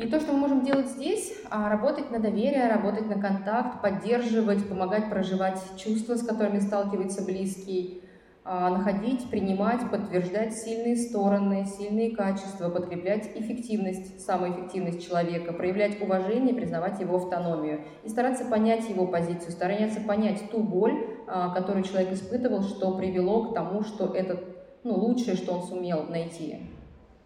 И 0.00 0.06
то, 0.08 0.18
что 0.18 0.32
мы 0.32 0.38
можем 0.38 0.64
делать 0.64 0.86
здесь, 0.86 1.34
а, 1.50 1.68
работать 1.68 2.10
на 2.10 2.18
доверие, 2.18 2.68
работать 2.68 3.06
на 3.06 3.20
контакт, 3.20 3.82
поддерживать, 3.82 4.66
помогать 4.66 5.10
проживать 5.10 5.60
чувства, 5.76 6.14
с 6.14 6.22
которыми 6.22 6.58
сталкивается 6.58 7.22
близкий, 7.22 8.02
а, 8.42 8.70
находить, 8.70 9.28
принимать, 9.28 9.90
подтверждать 9.90 10.54
сильные 10.54 10.96
стороны, 10.96 11.66
сильные 11.66 12.16
качества, 12.16 12.70
подкреплять 12.70 13.30
эффективность, 13.34 14.24
самоэффективность 14.24 15.06
человека, 15.06 15.52
проявлять 15.52 16.00
уважение, 16.00 16.54
признавать 16.54 16.98
его 16.98 17.16
автономию 17.16 17.82
и 18.02 18.08
стараться 18.08 18.46
понять 18.46 18.88
его 18.88 19.06
позицию, 19.06 19.52
стараться 19.52 20.00
понять 20.00 20.50
ту 20.50 20.62
боль, 20.62 20.94
а, 21.26 21.50
которую 21.50 21.84
человек 21.84 22.14
испытывал, 22.14 22.62
что 22.62 22.96
привело 22.96 23.50
к 23.50 23.54
тому, 23.54 23.82
что 23.82 24.14
это 24.14 24.40
ну, 24.82 24.94
лучшее, 24.94 25.36
что 25.36 25.52
он 25.52 25.62
сумел 25.62 26.04
найти, 26.04 26.70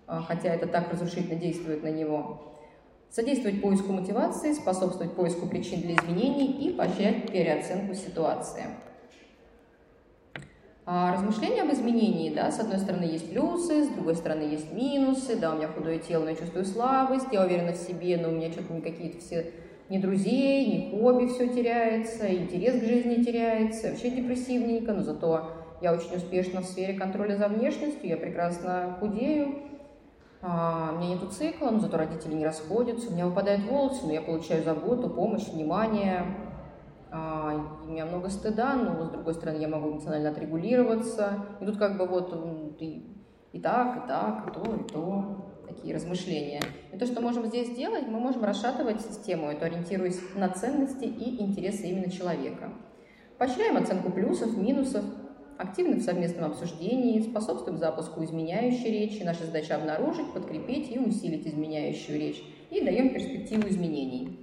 хотя 0.09 0.49
это 0.49 0.67
так 0.67 0.91
разрушительно 0.91 1.39
действует 1.39 1.85
на 1.85 1.89
него 1.93 2.51
содействовать 3.15 3.63
поиску 3.63 3.93
мотивации, 3.93 4.53
способствовать 4.53 5.13
поиску 5.13 5.47
причин 5.47 5.83
для 5.83 5.95
изменений 5.95 6.67
и 6.67 6.73
поощрять 6.73 7.31
переоценку 7.31 7.95
ситуации. 7.95 8.65
А 10.85 11.15
размышления 11.15 11.63
об 11.63 11.73
изменении, 11.73 12.35
да, 12.35 12.51
с 12.51 12.59
одной 12.59 12.79
стороны 12.79 13.05
есть 13.05 13.31
плюсы, 13.31 13.85
с 13.85 13.89
другой 13.89 14.17
стороны 14.17 14.43
есть 14.43 14.73
минусы, 14.73 15.37
да, 15.37 15.53
у 15.53 15.57
меня 15.57 15.69
худое 15.69 15.99
тело, 15.99 16.25
но 16.25 16.31
я 16.31 16.37
чувствую 16.37 16.65
слабость, 16.65 17.29
я 17.31 17.45
уверена 17.45 17.73
в 17.73 17.77
себе, 17.77 18.19
но 18.19 18.31
у 18.31 18.33
меня 18.33 18.51
что-то 18.51 18.73
не 18.73 18.81
какие-то 18.81 19.21
все 19.21 19.53
ни 19.89 19.99
друзей, 19.99 20.67
ни 20.67 20.91
хобби, 20.91 21.27
все 21.27 21.49
теряется, 21.49 22.35
интерес 22.35 22.81
к 22.81 22.85
жизни 22.85 23.23
теряется, 23.23 23.91
вообще 23.91 24.11
депрессивненько, 24.11 24.93
но 24.93 25.03
зато 25.03 25.51
я 25.81 25.95
очень 25.95 26.17
успешна 26.17 26.63
в 26.63 26.65
сфере 26.65 26.95
контроля 26.95 27.37
за 27.37 27.49
внешностью, 27.49 28.09
я 28.09 28.17
прекрасно 28.17 28.97
худею, 28.99 29.55
а, 30.47 30.93
у 30.93 30.99
меня 30.99 31.15
нету 31.15 31.29
цикла, 31.29 31.71
но 31.71 31.79
зато 31.79 31.97
родители 31.97 32.35
не 32.35 32.45
расходятся, 32.45 33.09
у 33.09 33.13
меня 33.15 33.27
выпадают 33.27 33.65
волосы, 33.65 34.05
но 34.05 34.13
я 34.13 34.21
получаю 34.21 34.63
заботу, 34.63 35.09
помощь, 35.09 35.49
внимание. 35.49 36.23
А, 37.11 37.81
у 37.83 37.91
меня 37.91 38.05
много 38.05 38.29
стыда, 38.29 38.75
но 38.75 39.07
с 39.07 39.09
другой 39.09 39.33
стороны 39.33 39.57
я 39.57 39.69
могу 39.69 39.93
эмоционально 39.93 40.29
отрегулироваться. 40.29 41.47
И 41.61 41.65
тут 41.65 41.79
как 41.79 41.97
бы 41.97 42.07
вот 42.07 42.77
и, 42.79 43.11
и 43.53 43.59
так, 43.59 44.05
и 44.05 44.07
так, 44.07 44.47
и 44.47 44.51
то, 44.53 44.75
и 44.75 44.83
то. 44.87 45.51
Такие 45.67 45.95
размышления. 45.95 46.61
И 46.93 46.99
то, 46.99 47.07
что 47.07 47.23
можем 47.23 47.47
здесь 47.47 47.69
сделать, 47.69 48.07
мы 48.07 48.21
можем 48.21 48.45
расшатывать 48.45 49.01
систему, 49.01 49.49
это 49.51 49.65
ориентируясь 49.65 50.21
на 50.35 50.51
ценности 50.51 51.05
и 51.05 51.43
интересы 51.43 51.87
именно 51.87 52.11
человека. 52.11 52.71
Поощряем 53.39 53.79
оценку 53.79 54.13
плюсов, 54.13 54.55
минусов, 54.59 55.05
активны 55.59 55.97
в 55.97 56.03
совместном 56.03 56.51
обсуждении, 56.51 57.21
способствуем 57.21 57.79
запуску 57.79 58.23
изменяющей 58.25 58.91
речи. 58.91 59.23
Наша 59.23 59.47
задача 59.47 59.77
обнаружить, 59.77 60.33
подкрепить 60.33 60.91
и 60.91 60.99
усилить 60.99 61.47
изменяющую 61.47 62.19
речь. 62.19 62.43
И 62.71 62.81
даем 62.81 63.13
перспективу 63.13 63.69
изменений. 63.69 64.39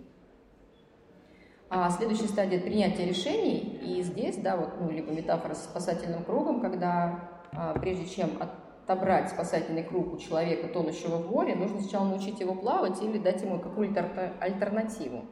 А 1.70 1.90
следующая 1.90 2.28
стадия– 2.28 2.60
принятия 2.62 3.06
решений. 3.06 3.80
И 3.82 4.02
здесь, 4.04 4.38
да, 4.38 4.58
вот, 4.58 4.74
ну, 4.80 4.90
либо 4.90 5.12
метафора 5.12 5.54
с 5.54 5.64
спасательным 5.64 6.24
кругом, 6.24 6.60
когда 6.60 7.30
а, 7.54 7.74
прежде 7.80 8.08
чем 8.08 8.32
отобрать 8.40 9.30
спасательный 9.30 9.84
круг 9.84 10.14
у 10.14 10.18
человека, 10.18 10.68
тонущего 10.68 11.18
в 11.18 11.32
море, 11.32 11.56
нужно 11.56 11.80
сначала 11.80 12.10
научить 12.10 12.40
его 12.40 12.56
плавать 12.56 13.02
или 13.02 13.18
дать 13.18 13.42
ему 13.42 13.60
какую-то 13.60 14.34
альтернативу. 14.40 15.26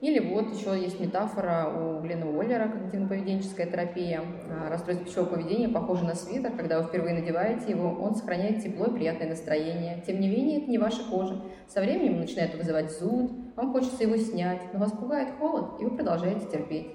Или 0.00 0.18
вот 0.32 0.54
еще 0.54 0.80
есть 0.80 0.98
метафора 0.98 1.70
у 1.76 2.00
Глена 2.00 2.26
Уоллера, 2.30 2.68
когнитивно-поведенческая 2.68 3.70
терапия. 3.70 4.22
А, 4.48 4.70
расстройство 4.70 5.04
пищевого 5.04 5.34
поведения 5.34 5.68
похоже 5.68 6.04
на 6.04 6.14
свитер. 6.14 6.52
Когда 6.56 6.80
вы 6.80 6.88
впервые 6.88 7.20
надеваете 7.20 7.70
его, 7.70 7.90
он 7.90 8.14
сохраняет 8.14 8.62
тепло 8.62 8.86
и 8.86 8.94
приятное 8.94 9.28
настроение. 9.28 10.02
Тем 10.06 10.20
не 10.20 10.28
менее, 10.28 10.62
это 10.62 10.70
не 10.70 10.78
ваша 10.78 11.02
кожа. 11.10 11.42
Со 11.68 11.82
временем 11.82 12.18
начинает 12.18 12.54
вызывать 12.54 12.90
зуд, 12.98 13.30
вам 13.56 13.72
хочется 13.72 14.04
его 14.04 14.16
снять, 14.16 14.62
но 14.72 14.78
вас 14.78 14.92
пугает 14.92 15.34
холод, 15.38 15.78
и 15.80 15.84
вы 15.84 15.90
продолжаете 15.90 16.46
терпеть. 16.50 16.86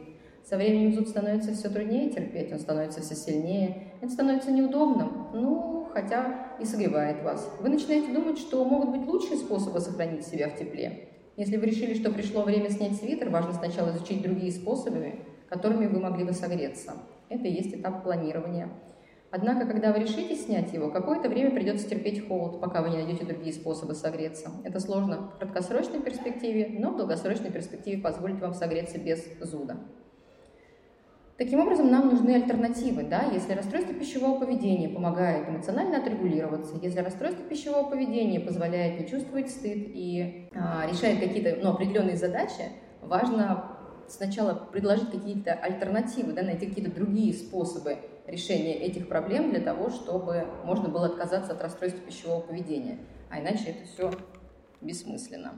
Со 0.43 0.57
временем 0.57 0.93
зуд 0.93 1.07
становится 1.07 1.53
все 1.53 1.69
труднее 1.69 2.09
терпеть, 2.09 2.51
он 2.51 2.59
становится 2.59 3.01
все 3.01 3.13
сильнее. 3.13 3.93
Это 4.01 4.11
становится 4.11 4.51
неудобным, 4.51 5.27
ну, 5.31 5.87
хотя 5.93 6.55
и 6.59 6.65
согревает 6.65 7.21
вас. 7.21 7.51
Вы 7.61 7.69
начинаете 7.69 8.11
думать, 8.11 8.39
что 8.39 8.65
могут 8.65 8.89
быть 8.89 9.07
лучшие 9.07 9.37
способы 9.37 9.79
сохранить 9.79 10.25
себя 10.25 10.49
в 10.49 10.55
тепле. 10.55 11.09
Если 11.37 11.57
вы 11.57 11.65
решили, 11.65 11.93
что 11.93 12.11
пришло 12.11 12.43
время 12.43 12.69
снять 12.69 12.95
свитер, 12.95 13.29
важно 13.29 13.53
сначала 13.53 13.91
изучить 13.91 14.21
другие 14.21 14.51
способы, 14.51 15.19
которыми 15.49 15.87
вы 15.87 15.99
могли 15.99 16.23
бы 16.23 16.31
согреться. 16.31 16.93
Это 17.29 17.47
и 17.47 17.51
есть 17.51 17.75
этап 17.75 18.03
планирования. 18.03 18.69
Однако, 19.31 19.65
когда 19.65 19.91
вы 19.91 19.99
решите 19.99 20.33
снять 20.35 20.71
его, 20.71 20.89
какое-то 20.89 21.27
время 21.27 21.51
придется 21.51 21.89
терпеть 21.89 22.25
холод, 22.25 22.61
пока 22.61 22.81
вы 22.81 22.89
не 22.89 22.97
найдете 22.97 23.25
другие 23.25 23.53
способы 23.53 23.93
согреться. 23.93 24.49
Это 24.63 24.79
сложно 24.79 25.31
в 25.35 25.39
краткосрочной 25.39 25.99
перспективе, 25.99 26.77
но 26.79 26.91
в 26.91 26.97
долгосрочной 26.97 27.51
перспективе 27.51 28.01
позволит 28.01 28.39
вам 28.39 28.53
согреться 28.53 28.97
без 28.97 29.25
зуда. 29.41 29.77
Таким 31.37 31.59
образом, 31.59 31.91
нам 31.91 32.07
нужны 32.07 32.31
альтернативы. 32.31 33.03
Да? 33.03 33.23
Если 33.33 33.53
расстройство 33.53 33.93
пищевого 33.93 34.39
поведения 34.39 34.87
помогает 34.87 35.49
эмоционально 35.49 35.97
отрегулироваться, 35.97 36.75
если 36.81 36.99
расстройство 36.99 37.43
пищевого 37.43 37.89
поведения 37.89 38.39
позволяет 38.39 39.01
не 39.01 39.07
чувствовать 39.07 39.49
стыд 39.49 39.89
и 39.93 40.49
а, 40.55 40.87
решает 40.89 41.19
какие-то 41.19 41.57
ну, 41.61 41.71
определенные 41.71 42.15
задачи, 42.15 42.71
важно 43.01 43.75
сначала 44.07 44.53
предложить 44.53 45.11
какие-то 45.11 45.51
альтернативы, 45.53 46.31
да, 46.31 46.41
найти 46.41 46.67
какие-то 46.67 46.91
другие 46.91 47.33
способы 47.33 47.97
решения 48.27 48.73
этих 48.73 49.09
проблем 49.09 49.49
для 49.49 49.59
того, 49.59 49.89
чтобы 49.89 50.47
можно 50.63 50.87
было 50.87 51.07
отказаться 51.07 51.51
от 51.51 51.61
расстройства 51.61 51.99
пищевого 52.01 52.41
поведения. 52.41 52.99
А 53.29 53.41
иначе 53.41 53.71
это 53.71 53.85
все 53.85 54.11
бессмысленно. 54.79 55.55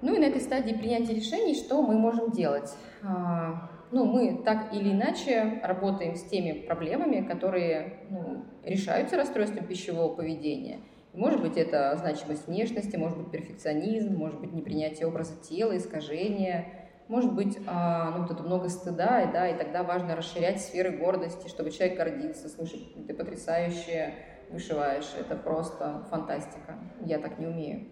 Ну 0.00 0.14
и 0.14 0.18
на 0.18 0.24
этой 0.24 0.40
стадии 0.40 0.72
принятия 0.72 1.14
решений, 1.14 1.54
что 1.54 1.80
мы 1.82 1.94
можем 1.94 2.30
делать? 2.32 2.74
Ну, 3.92 4.06
мы 4.06 4.42
так 4.42 4.72
или 4.72 4.90
иначе 4.90 5.60
работаем 5.62 6.16
с 6.16 6.22
теми 6.22 6.52
проблемами, 6.52 7.26
которые 7.26 7.98
ну, 8.08 8.44
решаются 8.64 9.16
расстройством 9.18 9.66
пищевого 9.66 10.14
поведения. 10.14 10.80
Может 11.12 11.42
быть, 11.42 11.58
это 11.58 11.94
значимость 11.98 12.48
внешности, 12.48 12.96
может 12.96 13.18
быть, 13.18 13.30
перфекционизм, 13.30 14.16
может 14.16 14.40
быть, 14.40 14.54
непринятие 14.54 15.06
образа 15.06 15.34
тела, 15.42 15.76
искажение, 15.76 16.88
может 17.08 17.34
быть, 17.34 17.58
а, 17.66 18.12
ну, 18.12 18.22
вот 18.22 18.30
это 18.30 18.42
много 18.42 18.70
стыда, 18.70 19.22
и, 19.22 19.32
да, 19.32 19.46
и 19.48 19.58
тогда 19.58 19.82
важно 19.82 20.16
расширять 20.16 20.62
сферы 20.62 20.96
гордости, 20.96 21.48
чтобы 21.48 21.70
человек 21.70 21.98
гордился. 21.98 22.48
Слушай, 22.48 22.94
ты 23.06 23.12
потрясающе 23.12 24.14
вышиваешь, 24.48 25.10
это 25.20 25.36
просто 25.36 26.06
фантастика, 26.10 26.78
я 27.04 27.18
так 27.18 27.38
не 27.38 27.46
умею. 27.46 27.88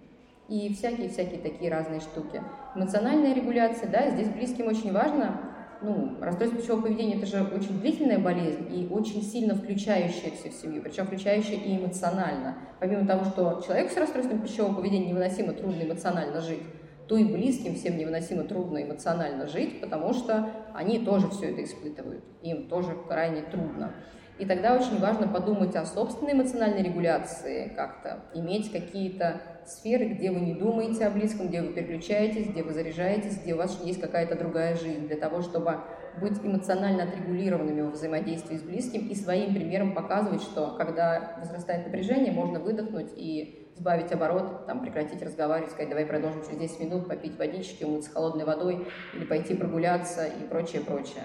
И 0.49 0.73
всякие-всякие 0.73 1.41
такие 1.41 1.71
разные 1.71 2.01
штуки. 2.01 2.43
Эмоциональная 2.75 3.35
регуляция, 3.35 3.91
да, 3.91 4.09
здесь 4.09 4.29
близким 4.29 4.67
очень 4.67 4.93
важно 4.93 5.50
ну, 5.83 6.17
расстройство 6.21 6.61
пищевого 6.61 6.83
поведения– 6.83 7.17
это 7.17 7.27
же 7.27 7.43
очень 7.43 7.81
длительная 7.81 8.19
болезнь 8.19 8.67
и 8.71 8.87
очень 8.89 9.23
сильно 9.23 9.55
включающаяся 9.55 10.51
в 10.51 10.53
семью, 10.53 10.83
причем 10.83 11.07
включающая 11.07 11.57
и 11.57 11.77
эмоционально. 11.77 12.57
Помимо 12.81 13.07
того, 13.07 13.25
что 13.25 13.63
человеку 13.67 13.91
с 13.91 13.97
расстройством 13.97 14.41
пищевого 14.41 14.75
поведения 14.75 15.09
невыносимо 15.09 15.53
трудно 15.53 15.83
эмоционально 15.83 16.41
жить, 16.41 16.63
то 17.09 17.17
и 17.17 17.25
близким 17.25 17.75
всем 17.75 17.97
невыносимо 17.99 18.45
трудно 18.45 18.83
эмоционально 18.83 19.47
жить, 19.47 19.81
потому 19.81 20.13
что 20.13 20.51
они 20.75 21.01
тоже 21.01 21.29
все 21.31 21.51
это 21.51 21.65
испытывают, 21.65 22.25
им 22.43 22.69
тоже 22.69 22.97
крайне 23.09 23.43
трудно. 23.43 23.95
И 24.41 24.47
тогда 24.47 24.75
очень 24.75 24.99
важно 24.99 25.29
подумать 25.29 25.77
о 25.77 25.85
собственной 25.85 26.33
эмоциональной 26.33 26.83
регуляции 26.83 27.71
как-то, 27.77 28.21
иметь 28.33 28.73
какие-то 28.73 29.43
сферы, 29.67 30.07
где 30.07 30.31
вы 30.31 30.41
не 30.41 30.55
думаете 30.55 31.05
о 31.05 31.11
близком, 31.11 31.49
где 31.49 31.61
вы 31.61 31.75
переключаетесь, 31.75 32.47
где 32.47 32.63
вы 32.63 32.73
заряжаетесь, 32.73 33.39
где 33.39 33.53
у 33.53 33.59
вас 33.59 33.79
есть 33.85 34.01
какая-то 34.01 34.37
другая 34.37 34.77
жизнь, 34.77 35.07
для 35.09 35.19
того, 35.19 35.43
чтобы 35.43 35.81
быть 36.19 36.39
эмоционально 36.43 37.03
отрегулированными 37.03 37.83
во 37.83 37.91
взаимодействии 37.91 38.57
с 38.57 38.63
близким 38.63 39.09
и 39.09 39.15
своим 39.15 39.55
примером 39.55 39.93
показывать, 39.93 40.41
что 40.41 40.75
когда 40.79 41.37
возрастает 41.39 41.85
напряжение, 41.85 42.33
можно 42.33 42.61
выдохнуть 42.61 43.11
и 43.17 43.71
сбавить 43.77 44.11
оборот, 44.11 44.67
там, 44.67 44.81
прекратить 44.81 45.21
разговаривать, 45.21 45.71
сказать, 45.71 45.91
давай 45.91 46.07
продолжим 46.07 46.43
через 46.45 46.59
10 46.59 46.81
минут, 46.81 47.09
попить 47.09 47.39
водички, 47.39 47.85
умыться 47.85 48.11
холодной 48.11 48.47
водой 48.47 48.87
или 49.15 49.25
пойти 49.27 49.55
прогуляться 49.55 50.25
и 50.25 50.49
прочее, 50.49 50.81
прочее 50.81 51.25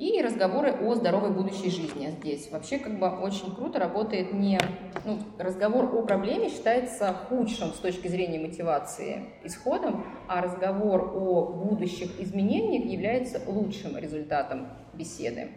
и 0.00 0.22
разговоры 0.22 0.72
о 0.72 0.94
здоровой 0.94 1.30
будущей 1.30 1.68
жизни 1.68 2.08
здесь. 2.08 2.50
Вообще 2.50 2.78
как 2.78 2.98
бы 2.98 3.06
очень 3.06 3.54
круто 3.54 3.78
работает 3.78 4.32
не... 4.32 4.58
Ну, 5.04 5.18
разговор 5.38 5.94
о 5.94 6.02
проблеме 6.02 6.48
считается 6.48 7.12
худшим 7.28 7.68
с 7.68 7.78
точки 7.78 8.08
зрения 8.08 8.40
мотивации 8.40 9.26
исходом, 9.44 10.06
а 10.26 10.40
разговор 10.40 11.12
о 11.14 11.52
будущих 11.52 12.18
изменениях 12.18 12.86
является 12.86 13.42
лучшим 13.46 13.98
результатом 13.98 14.68
беседы. 14.94 15.50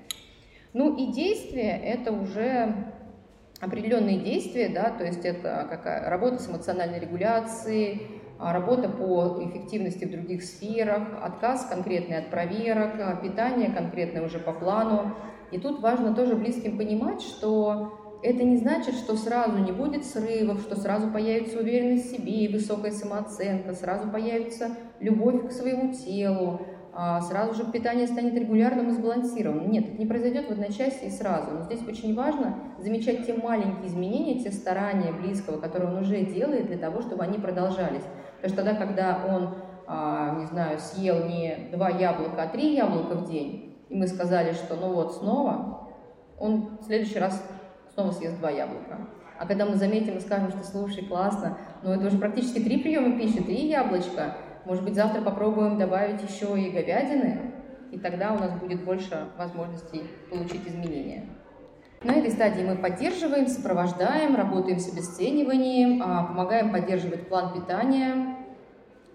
Ну 0.74 0.94
и 0.94 1.14
действие– 1.14 1.80
это 1.84 2.12
уже 2.12 2.92
определенные 3.62 4.20
действия, 4.20 4.68
да, 4.68 4.90
то 4.90 5.06
есть 5.06 5.24
это 5.24 5.66
какая 5.70 6.10
работа 6.10 6.40
с 6.40 6.50
эмоциональной 6.50 7.00
регуляцией, 7.00 8.23
работа 8.40 8.90
по 8.90 9.40
эффективности 9.42 10.06
в 10.06 10.12
других 10.12 10.44
сферах, 10.44 11.04
отказ 11.22 11.66
конкретный 11.66 12.18
от 12.18 12.30
проверок, 12.30 12.94
а, 13.00 13.16
питание 13.16 13.72
конкретное 13.72 14.26
уже 14.26 14.40
по 14.40 14.54
плану. 14.54 15.16
И 15.52 15.60
тут 15.60 15.82
важно 15.82 16.16
тоже 16.16 16.36
близким 16.36 16.78
понимать, 16.78 17.22
что 17.22 18.00
это 18.24 18.44
не 18.44 18.58
значит, 18.58 18.96
что 18.96 19.16
сразу 19.16 19.60
не 19.60 19.72
будет 19.72 20.06
срывов, 20.06 20.62
что 20.62 20.80
сразу 20.80 21.12
появится 21.12 21.60
уверенность 21.60 22.08
в 22.08 22.18
себе 22.18 22.46
и 22.46 22.54
высокая 22.54 22.92
самооценка, 22.92 23.74
сразу 23.74 24.10
появится 24.10 24.72
любовь 25.00 25.48
к 25.48 25.52
своему 25.52 25.94
телу, 25.94 26.62
а, 26.96 27.22
сразу 27.22 27.56
же 27.56 27.72
питание 27.72 28.08
станет 28.08 28.36
регулярным 28.36 28.90
и 28.90 28.92
сбалансированным. 28.92 29.70
Нет, 29.72 29.90
это 29.90 29.98
не 29.98 30.06
произойдет 30.06 30.48
в 30.48 30.52
одночасье 30.52 31.08
и 31.08 31.12
сразу. 31.12 31.52
Но 31.52 31.64
здесь 31.64 31.86
очень 31.88 32.16
важно 32.16 32.56
замечать 32.80 33.26
те 33.26 33.34
маленькие 33.34 33.88
изменения, 33.88 34.44
те 34.44 34.52
старания 34.52 35.12
близкого, 35.12 35.60
которые 35.60 35.92
он 35.92 35.98
уже 36.04 36.22
делает 36.22 36.68
для 36.68 36.78
того, 36.78 37.02
чтобы 37.02 37.24
они 37.24 37.40
продолжались. 37.40 38.04
Потому 38.44 38.54
что 38.54 38.64
тогда, 38.64 38.86
когда 38.86 39.20
он, 39.26 39.56
а, 39.88 40.36
не 40.36 40.46
знаю, 40.48 40.78
съел 40.78 41.28
не 41.28 41.70
два 41.72 41.90
яблока, 41.90 42.44
а 42.44 42.48
три 42.48 42.76
яблока 42.76 43.16
в 43.16 43.30
день, 43.30 43.78
и 43.88 43.96
мы 43.96 44.06
сказали, 44.06 44.52
что 44.52 44.76
ну 44.76 44.94
вот 44.94 45.16
снова, 45.16 45.88
он 46.38 46.78
в 46.82 46.84
следующий 46.84 47.20
раз 47.20 47.42
снова 47.94 48.12
съест 48.12 48.38
два 48.40 48.50
яблока. 48.50 48.98
А 49.40 49.48
когда 49.48 49.66
мы 49.66 49.76
заметим 49.76 50.18
и 50.18 50.20
скажем, 50.20 50.50
что 50.52 50.62
слушай, 50.66 51.06
классно, 51.06 51.58
но 51.84 51.94
ну 51.94 51.96
это 51.96 52.08
уже 52.08 52.18
практически 52.18 52.60
три 52.60 52.80
приема 52.84 53.18
пищи, 53.18 53.42
три 53.42 53.68
яблочка, 53.70 54.36
может 54.66 54.84
быть, 54.84 54.96
завтра 54.96 55.22
попробуем 55.22 55.78
добавить 55.78 56.22
еще 56.22 56.60
и 56.60 56.70
говядины, 56.70 57.54
и 57.92 57.98
тогда 57.98 58.34
у 58.34 58.40
нас 58.40 58.52
будет 58.60 58.84
больше 58.84 59.28
возможностей 59.38 60.04
получить 60.30 60.68
изменения. 60.68 61.30
На 62.04 62.16
этой 62.16 62.32
стадии 62.32 62.64
мы 62.64 62.76
поддерживаем, 62.76 63.48
сопровождаем, 63.48 64.36
работаем 64.36 64.80
с 64.80 64.92
обесцениванием, 64.92 66.04
а, 66.04 66.26
помогаем 66.26 66.74
поддерживать 66.74 67.30
план 67.30 67.54
питания, 67.54 68.33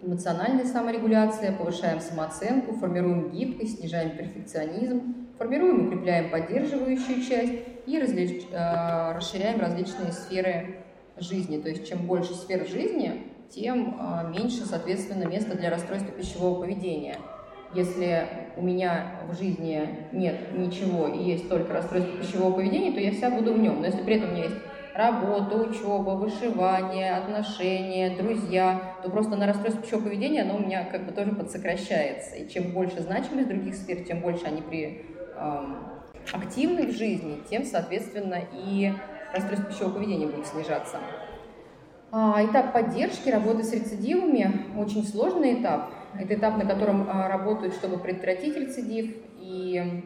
эмоциональная 0.03 0.65
саморегуляция, 0.65 1.53
повышаем 1.53 2.01
самооценку, 2.01 2.75
формируем 2.75 3.31
гибкость, 3.31 3.81
снижаем 3.81 4.17
перфекционизм, 4.17 5.29
формируем 5.39 5.87
укрепляем 5.87 6.31
поддерживающую 6.31 7.23
часть 7.23 7.55
и 7.87 7.99
различ, 7.99 8.45
э, 8.51 9.13
расширяем 9.15 9.61
различные 9.61 10.13
сферы 10.13 10.77
жизни. 11.19 11.61
То 11.61 11.69
есть 11.69 11.89
чем 11.89 12.07
больше 12.07 12.35
сфер 12.35 12.67
жизни, 12.67 13.29
тем 13.51 13.97
а, 13.99 14.25
меньше, 14.25 14.67
соответственно, 14.67 15.25
места 15.25 15.57
для 15.57 15.71
расстройства 15.71 16.13
пищевого 16.13 16.61
поведения. 16.61 17.17
Если 17.75 18.27
у 18.57 18.63
меня 18.63 19.21
в 19.29 19.37
жизни 19.37 19.89
нет 20.13 20.57
ничего 20.57 21.09
и 21.09 21.23
есть 21.23 21.49
только 21.49 21.75
расстройство 21.75 22.17
пищевого 22.17 22.55
поведения, 22.55 22.93
то 22.93 23.01
я 23.01 23.13
вся 23.13 23.31
буду 23.31 23.53
в 23.55 23.59
нем. 23.59 23.81
Но 23.81 23.87
если 23.87 24.03
при 24.03 24.17
этом 24.17 24.31
у 24.31 24.33
меня 24.33 24.45
есть 24.45 24.57
работа, 24.95 25.57
учеба, 25.57 26.11
вышивание, 26.11 27.15
отношения, 27.15 28.17
друзья, 28.17 28.88
то 29.03 29.11
просто 29.11 29.37
на 29.37 29.47
расстройство 29.47 29.83
пищевого 29.83 30.05
поведения 30.05 30.43
оно 30.43 30.57
у 30.57 30.61
меня 30.61 30.85
как 30.85 31.07
бы 31.07 31.13
тоже 31.13 31.33
подсокращается. 31.33 32.37
И 32.37 32.49
чем 32.49 32.73
больше 32.73 33.01
значимость 33.01 33.49
других 33.49 33.75
сфер, 33.75 34.05
тем 34.05 34.21
больше 34.21 34.45
они 34.47 34.63
при, 34.63 35.05
эм, 35.37 35.79
активны 36.33 36.87
в 36.87 36.93
жизни, 36.93 37.41
тем, 37.49 37.65
соответственно, 37.65 38.41
и 38.53 38.93
расстройство 39.33 39.71
пищевого 39.71 39.95
поведения 39.95 40.27
будет 40.27 40.47
снижаться. 40.47 40.99
А, 42.11 42.43
этап 42.45 42.73
поддержки, 42.73 43.29
работы 43.29 43.63
с 43.63 43.73
рецидивами– 43.73 44.65
очень 44.79 45.05
сложный 45.05 45.61
этап. 45.61 45.91
Это 46.19 46.35
этап, 46.35 46.57
на 46.57 46.65
котором 46.65 47.07
а, 47.09 47.29
работают, 47.29 47.75
чтобы 47.75 47.99
предотвратить 47.99 48.57
рецидив. 48.57 49.15
И 49.41 50.05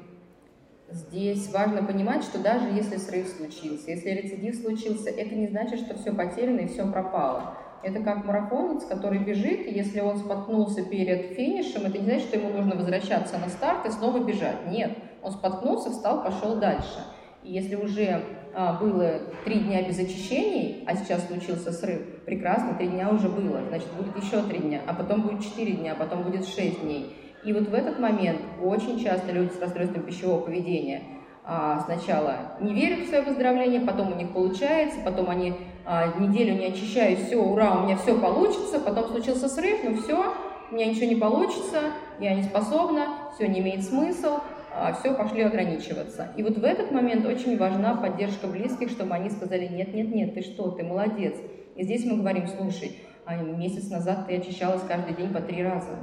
здесь 0.91 1.51
важно 1.53 1.85
понимать, 1.85 2.25
что 2.25 2.39
даже 2.39 2.67
если 2.69 2.97
срыв 2.97 3.29
случился, 3.29 3.91
если 3.91 4.11
рецидив 4.11 4.57
случился, 4.57 5.11
это 5.11 5.35
не 5.35 5.47
значит, 5.47 5.81
что 5.81 5.97
все 5.97 6.13
потеряно 6.13 6.61
и 6.61 6.69
все 6.69 6.91
пропало. 6.91 7.57
Это 7.83 8.01
как 8.01 8.25
марафонец, 8.25 8.85
который 8.85 9.18
бежит, 9.18 9.66
и 9.66 9.73
если 9.73 10.01
он 10.01 10.18
споткнулся 10.18 10.85
перед 10.85 11.35
финишем, 11.37 11.83
это 11.83 11.99
не 11.99 12.05
значит, 12.05 12.29
что 12.29 12.38
ему 12.38 12.51
нужно 12.51 12.77
возвращаться 12.77 13.38
на 13.38 13.49
старт 13.49 13.87
и 13.87 13.90
снова 13.90 14.23
бежать. 14.23 14.66
Нет, 14.68 14.97
он 15.23 15.33
споткнулся, 15.33 15.90
встал, 15.90 16.23
пошел 16.23 16.57
дальше. 16.57 17.05
И 17.42 17.53
если 17.53 17.75
уже 17.75 18.23
а, 18.55 18.75
было 18.75 19.21
три 19.45 19.61
дня 19.61 19.83
без 19.83 19.99
очищений, 19.99 20.85
а 20.87 20.95
сейчас 20.95 21.27
случился 21.27 21.73
срыв, 21.73 22.25
прекрасно, 22.25 22.75
три 22.75 22.87
дня 22.87 23.11
уже 23.11 23.29
было, 23.29 23.62
значит, 23.68 23.88
будет 23.92 24.16
еще 24.23 24.42
три 24.42 24.59
дня, 24.59 24.83
а 24.87 24.95
потом 24.95 25.23
будет 25.23 25.42
четыре 25.42 25.73
дня, 25.73 25.92
а 25.92 25.97
потом 25.97 26.23
будет 26.23 26.47
шесть 26.47 26.83
дней. 26.83 27.16
И 27.45 27.53
вот 27.53 27.68
в 27.68 27.75
этот 27.75 27.99
момент 27.99 28.40
очень 28.62 29.03
часто 29.03 29.33
люди 29.33 29.53
с 29.53 29.61
расстройством 29.61 30.05
пищевого 30.05 30.42
поведения 30.42 31.03
а, 31.45 31.81
сначала 31.81 32.53
не 32.61 32.73
верят 32.73 33.01
в 33.01 33.09
свое 33.09 33.23
выздоровление, 33.23 33.81
потом 33.81 34.12
у 34.12 34.16
них 34.16 34.33
получается, 34.33 35.01
потом 35.05 35.29
они 35.29 35.55
неделю 36.21 36.55
не 36.55 36.66
очищают, 36.66 37.21
все, 37.21 37.37
ура, 37.37 37.81
у 37.81 37.85
меня 37.85 37.97
все 37.97 38.18
получится, 38.18 38.79
потом 38.79 39.09
случился 39.09 39.49
срыв, 39.49 39.81
ну 39.85 39.97
все, 39.97 40.35
у 40.71 40.75
меня 40.75 40.87
ничего 40.87 41.07
не 41.07 41.16
получится, 41.16 41.81
я 42.21 42.35
не 42.35 42.42
способна, 42.42 43.09
все 43.35 43.49
не 43.49 43.61
имеет 43.61 43.85
смысла, 43.85 44.42
а, 44.75 44.92
все, 44.92 45.14
пошли 45.14 45.42
ограничиваться. 45.42 46.33
И 46.37 46.42
вот 46.42 46.57
в 46.57 46.64
этот 46.64 46.92
момент 46.92 47.27
очень 47.27 47.59
важна 47.59 47.95
поддержка 47.95 48.47
близких, 48.47 48.90
чтобы 48.90 49.14
они 49.14 49.29
сказали, 49.31 49.66
нет, 49.66 49.92
нет, 49.92 50.14
нет, 50.14 50.35
ты 50.35 50.42
что, 50.42 50.71
ты 50.71 50.83
молодец. 50.83 51.35
И 51.77 51.85
здесь 51.85 52.05
мы 52.05 52.18
говорим, 52.18 52.47
слушай, 52.47 52.97
а 53.25 53.37
месяц 53.37 53.90
назад 53.90 54.27
ты 54.27 54.37
очищалась 54.37 54.83
каждый 54.87 55.14
день 55.14 55.33
по 55.33 55.40
три 55.40 55.62
раза. 55.62 55.99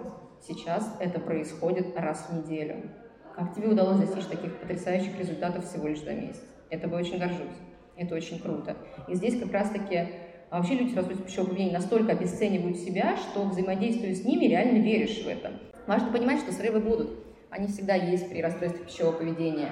Сейчас 0.48 0.96
это 1.00 1.20
происходит 1.20 1.98
раз 1.98 2.28
в 2.30 2.38
неделю. 2.38 2.92
Как 3.36 3.54
тебе 3.56 3.70
удалось 3.70 4.00
достичь 4.00 4.26
таких 4.26 4.58
потрясающих 4.60 5.18
результатов 5.18 5.66
всего 5.66 5.88
лишь 5.88 6.04
за 6.04 6.14
месяц? 6.14 6.42
Это 6.70 6.88
бы 6.88 6.98
очень 6.98 7.18
горжусь. 7.18 7.58
Это 8.00 8.16
очень 8.16 8.40
круто. 8.40 8.76
И 9.08 9.16
здесь 9.16 9.40
как 9.40 9.52
раз-таки 9.52 10.08
а 10.50 10.58
вообще 10.58 10.74
люди 10.74 10.94
с 10.94 10.96
расстройством 10.96 11.28
пищевого 11.28 11.50
поведения 11.50 11.74
настолько 11.74 12.14
обесценивают 12.14 12.78
себя, 12.78 13.16
что 13.18 13.44
взаимодействуя 13.44 14.16
с 14.16 14.26
ними, 14.26 14.46
реально 14.46 14.80
веришь 14.80 15.24
в 15.24 15.28
это. 15.28 15.52
Важно 15.86 16.12
понимать, 16.12 16.40
что 16.40 16.52
срывы 16.52 16.80
будут 16.80 17.30
они 17.50 17.68
всегда 17.68 17.96
есть 17.96 18.30
при 18.30 18.42
расстройстве 18.42 18.86
пищевого 18.86 19.14
поведения. 19.14 19.70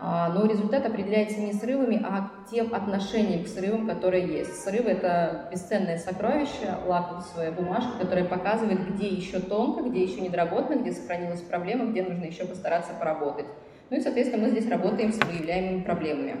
А, 0.00 0.28
но 0.28 0.46
результат 0.46 0.86
определяется 0.86 1.40
не 1.40 1.52
срывами, 1.52 2.00
а 2.04 2.30
тем 2.50 2.72
отношением 2.72 3.44
к 3.44 3.48
срывам, 3.48 3.88
которые 3.88 4.28
есть. 4.28 4.54
Срывы– 4.62 4.90
это 4.90 5.48
бесценное 5.50 5.98
сокровище, 5.98 6.76
лакмусовая 6.86 7.50
бумажка, 7.50 7.98
которая 7.98 8.24
показывает, 8.24 8.94
где 8.94 9.08
еще 9.08 9.40
тонко, 9.40 9.88
где 9.88 10.04
еще 10.04 10.20
недоработано, 10.20 10.80
где 10.80 10.92
сохранилась 10.92 11.40
проблема, 11.40 11.86
где 11.86 12.04
нужно 12.04 12.24
еще 12.24 12.44
постараться 12.44 12.92
поработать. 12.92 13.46
Ну 13.90 13.96
и, 13.96 14.00
соответственно, 14.00 14.44
мы 14.44 14.50
здесь 14.50 14.70
работаем 14.70 15.12
с 15.12 15.18
выявляемыми 15.18 15.82
проблемами. 15.82 16.36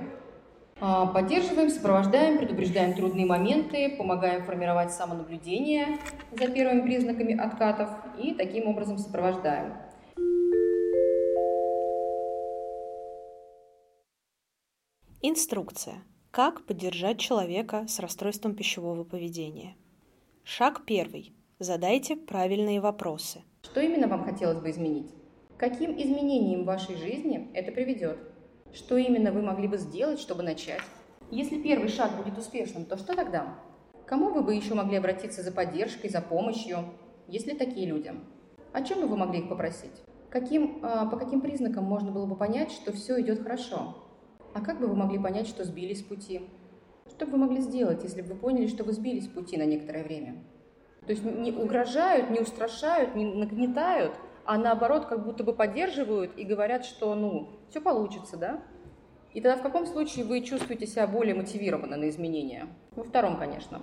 А, 0.80 1.06
поддерживаем, 1.06 1.70
сопровождаем, 1.70 2.38
предупреждаем 2.38 2.94
трудные 2.94 3.26
моменты, 3.26 3.96
помогаем 3.96 4.44
формировать 4.44 4.92
самонаблюдение 4.92 5.98
за 6.30 6.46
первыми 6.46 6.82
признаками 6.82 7.36
откатов 7.36 7.90
и 8.16 8.32
таким 8.34 8.68
образом 8.68 8.96
сопровождаем. 8.96 9.74
Инструкция. 15.20 15.96
Как 16.30 16.64
поддержать 16.64 17.18
человека 17.18 17.86
с 17.88 17.98
расстройством 17.98 18.54
пищевого 18.54 19.02
поведения. 19.02 19.74
Шаг 20.44 20.82
первый. 20.86 21.32
Задайте 21.58 22.14
правильные 22.14 22.80
вопросы. 22.80 23.42
Что 23.64 23.80
именно 23.80 24.06
вам 24.06 24.22
хотелось 24.22 24.60
бы 24.60 24.70
изменить? 24.70 25.10
Каким 25.56 26.00
изменениям 26.00 26.62
в 26.62 26.66
вашей 26.66 26.94
жизни 26.94 27.50
это 27.52 27.72
приведет? 27.72 28.27
Что 28.72 28.96
именно 28.96 29.32
вы 29.32 29.42
могли 29.42 29.68
бы 29.68 29.78
сделать, 29.78 30.20
чтобы 30.20 30.42
начать? 30.42 30.82
Если 31.30 31.60
первый 31.60 31.88
шаг 31.88 32.16
будет 32.16 32.38
успешным, 32.38 32.84
то 32.84 32.96
что 32.96 33.14
тогда? 33.14 33.54
Кому 34.06 34.30
вы 34.30 34.42
бы 34.42 34.54
еще 34.54 34.74
могли 34.74 34.96
обратиться 34.96 35.42
за 35.42 35.52
поддержкой, 35.52 36.08
за 36.08 36.20
помощью? 36.20 36.78
Есть 37.26 37.46
ли 37.46 37.54
такие 37.54 37.86
люди? 37.86 38.12
О 38.72 38.82
чем 38.82 39.00
бы 39.00 39.06
вы 39.06 39.16
могли 39.16 39.40
их 39.40 39.48
попросить? 39.48 40.02
Каким, 40.30 40.80
а, 40.82 41.06
по 41.06 41.16
каким 41.16 41.40
признакам 41.40 41.84
можно 41.84 42.10
было 42.10 42.26
бы 42.26 42.36
понять, 42.36 42.70
что 42.70 42.92
все 42.92 43.20
идет 43.20 43.42
хорошо? 43.42 43.96
А 44.54 44.60
как 44.60 44.80
бы 44.80 44.86
вы 44.86 44.96
могли 44.96 45.18
понять, 45.18 45.46
что 45.46 45.64
сбились 45.64 46.00
с 46.00 46.02
пути? 46.02 46.42
Что 47.08 47.26
бы 47.26 47.32
вы 47.32 47.38
могли 47.38 47.60
сделать, 47.60 48.02
если 48.02 48.22
бы 48.22 48.34
вы 48.34 48.34
поняли, 48.36 48.66
что 48.66 48.84
вы 48.84 48.92
сбились 48.92 49.24
с 49.24 49.28
пути 49.28 49.56
на 49.56 49.64
некоторое 49.64 50.04
время? 50.04 50.42
То 51.06 51.12
есть 51.12 51.24
не 51.24 51.52
угрожают, 51.52 52.30
не 52.30 52.40
устрашают, 52.40 53.14
не 53.14 53.24
нагнетают, 53.24 54.14
а 54.48 54.56
наоборот 54.56 55.04
как 55.04 55.26
будто 55.26 55.44
бы 55.44 55.52
поддерживают 55.52 56.32
и 56.38 56.42
говорят, 56.42 56.86
что 56.86 57.14
ну, 57.14 57.50
все 57.68 57.82
получится, 57.82 58.38
да? 58.38 58.62
И 59.34 59.42
тогда 59.42 59.58
в 59.58 59.62
каком 59.62 59.84
случае 59.84 60.24
вы 60.24 60.40
чувствуете 60.40 60.86
себя 60.86 61.06
более 61.06 61.34
мотивированно 61.34 61.98
на 61.98 62.08
изменения? 62.08 62.66
Во 62.96 63.04
втором, 63.04 63.36
конечно. 63.36 63.82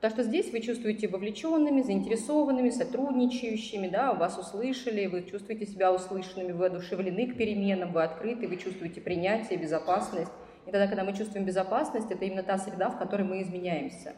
Потому 0.00 0.14
что 0.14 0.24
здесь 0.24 0.50
вы 0.50 0.62
чувствуете 0.62 1.06
вовлеченными, 1.06 1.82
заинтересованными, 1.82 2.70
сотрудничающими, 2.70 3.86
да, 3.86 4.12
вас 4.12 4.36
услышали, 4.36 5.06
вы 5.06 5.22
чувствуете 5.22 5.64
себя 5.64 5.92
услышанными, 5.92 6.50
вы 6.50 6.66
одушевлены 6.66 7.28
к 7.28 7.36
переменам, 7.36 7.92
вы 7.92 8.02
открыты, 8.02 8.48
вы 8.48 8.56
чувствуете 8.56 9.00
принятие, 9.00 9.60
безопасность. 9.60 10.32
И 10.66 10.72
тогда, 10.72 10.88
когда 10.88 11.04
мы 11.04 11.16
чувствуем 11.16 11.46
безопасность, 11.46 12.10
это 12.10 12.24
именно 12.24 12.42
та 12.42 12.58
среда, 12.58 12.90
в 12.90 12.98
которой 12.98 13.22
мы 13.22 13.42
изменяемся. 13.42 14.14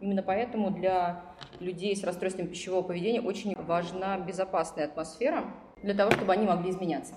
Именно 0.00 0.24
поэтому 0.24 0.72
для 0.72 1.22
людей 1.60 1.94
с 1.96 2.04
расстройством 2.04 2.48
пищевого 2.48 2.82
поведения 2.82 3.20
очень 3.20 3.54
важна 3.56 4.18
безопасная 4.18 4.86
атмосфера 4.86 5.44
для 5.82 5.94
того, 5.94 6.10
чтобы 6.10 6.32
они 6.32 6.46
могли 6.46 6.70
изменяться. 6.70 7.14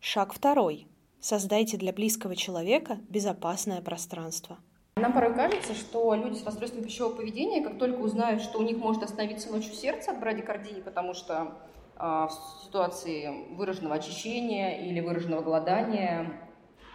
Шаг 0.00 0.32
второй. 0.32 0.86
Создайте 1.20 1.76
для 1.76 1.92
близкого 1.92 2.34
человека 2.34 2.98
безопасное 3.08 3.80
пространство. 3.80 4.58
Нам 4.96 5.12
порой 5.12 5.34
кажется, 5.34 5.74
что 5.74 6.14
люди 6.14 6.38
с 6.38 6.44
расстройством 6.44 6.84
пищевого 6.84 7.14
поведения, 7.14 7.62
как 7.62 7.78
только 7.78 8.00
узнают, 8.00 8.42
что 8.42 8.58
у 8.58 8.62
них 8.62 8.76
может 8.78 9.02
остановиться 9.02 9.50
ночью 9.50 9.72
сердце 9.72 10.10
от 10.10 10.20
брадикардии, 10.20 10.82
потому 10.84 11.14
что 11.14 11.56
э, 11.96 12.02
в 12.02 12.30
ситуации 12.64 13.54
выраженного 13.54 13.94
очищения 13.94 14.80
или 14.84 15.00
выраженного 15.00 15.42
голодания 15.42 16.32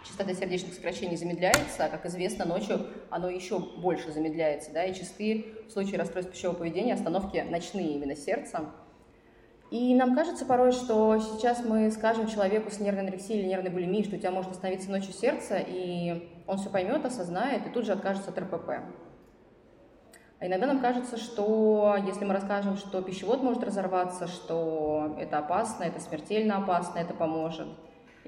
частота 0.04 0.34
сердечных 0.34 0.74
сокращений 0.74 1.16
замедляется, 1.16 1.84
а, 1.84 1.88
как 1.88 2.06
известно, 2.06 2.44
ночью 2.44 2.86
оно 3.10 3.28
еще 3.28 3.58
больше 3.58 4.12
замедляется, 4.12 4.72
да, 4.72 4.84
и 4.84 4.94
частые 4.94 5.44
в 5.68 5.72
случае 5.72 5.98
расстройства 5.98 6.32
пищевого 6.32 6.56
поведения 6.56 6.94
остановки 6.94 7.44
ночные 7.48 7.94
именно 7.94 8.16
сердца. 8.16 8.70
И 9.70 9.94
нам 9.94 10.14
кажется 10.14 10.46
порой, 10.46 10.72
что 10.72 11.18
сейчас 11.18 11.62
мы 11.62 11.90
скажем 11.90 12.26
человеку 12.26 12.70
с 12.70 12.80
нервной 12.80 13.02
анорексией 13.02 13.40
или 13.40 13.48
нервной 13.48 13.70
булимией, 13.70 14.04
что 14.04 14.16
у 14.16 14.18
тебя 14.18 14.30
может 14.30 14.52
остановиться 14.52 14.90
ночью 14.90 15.12
сердце, 15.12 15.58
и 15.58 16.30
он 16.46 16.56
все 16.56 16.70
поймет, 16.70 17.04
осознает 17.04 17.66
и 17.66 17.70
тут 17.70 17.84
же 17.84 17.92
откажется 17.92 18.30
от 18.30 18.38
РПП. 18.38 18.70
А 20.40 20.46
иногда 20.46 20.68
нам 20.68 20.80
кажется, 20.80 21.18
что 21.18 21.96
если 22.06 22.24
мы 22.24 22.32
расскажем, 22.32 22.76
что 22.76 23.02
пищевод 23.02 23.42
может 23.42 23.62
разорваться, 23.62 24.26
что 24.28 25.16
это 25.18 25.38
опасно, 25.38 25.84
это 25.84 26.00
смертельно 26.00 26.58
опасно, 26.58 27.00
это 27.00 27.12
поможет. 27.12 27.66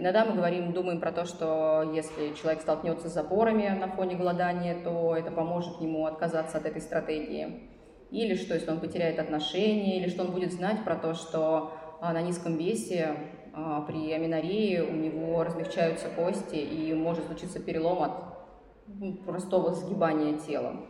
Иногда 0.01 0.25
мы 0.25 0.35
говорим, 0.35 0.73
думаем 0.73 0.99
про 0.99 1.13
то, 1.13 1.25
что 1.25 1.93
если 1.95 2.35
человек 2.35 2.63
столкнется 2.63 3.09
с 3.09 3.13
запорами 3.13 3.69
на 3.69 3.89
фоне 3.89 4.17
голодания, 4.17 4.83
то 4.83 5.15
это 5.15 5.31
поможет 5.31 5.81
ему 5.81 6.07
отказаться 6.07 6.59
от 6.59 6.67
этой 6.67 6.81
стратегии 6.81 7.69
или 8.11 8.35
что 8.35 8.55
если 8.55 8.71
он 8.71 8.81
потеряет 8.81 9.19
отношения, 9.19 9.99
или 9.99 10.09
что 10.09 10.25
он 10.25 10.33
будет 10.33 10.53
знать 10.53 10.85
про 10.85 10.97
то, 10.97 11.15
что 11.15 11.73
а, 12.01 12.13
на 12.13 12.23
низком 12.23 12.57
весе 12.57 13.15
а, 13.53 13.83
при 13.83 14.13
аминорее 14.13 14.83
у 14.83 14.93
него 14.93 15.45
размягчаются 15.45 16.09
кости 16.09 16.57
и 16.57 16.93
может 16.93 17.27
случиться 17.27 17.61
перелом 17.61 18.03
от 18.03 18.13
ну, 18.89 19.15
простого 19.15 19.73
сгибания 19.73 20.39
тела. 20.39 20.87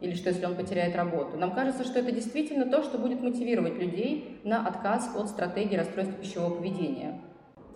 Или 0.00 0.14
что 0.14 0.30
если 0.30 0.46
он 0.46 0.56
потеряет 0.56 0.96
работу. 0.96 1.36
Нам 1.36 1.54
кажется, 1.54 1.84
что 1.84 1.98
это 1.98 2.10
действительно 2.10 2.66
то, 2.66 2.82
что 2.82 2.98
будет 2.98 3.20
мотивировать 3.20 3.78
людей 3.78 4.40
на 4.44 4.66
отказ 4.66 5.14
от 5.14 5.28
стратегии 5.28 5.76
расстройства 5.76 6.16
пищевого 6.16 6.56
поведения. 6.56 7.20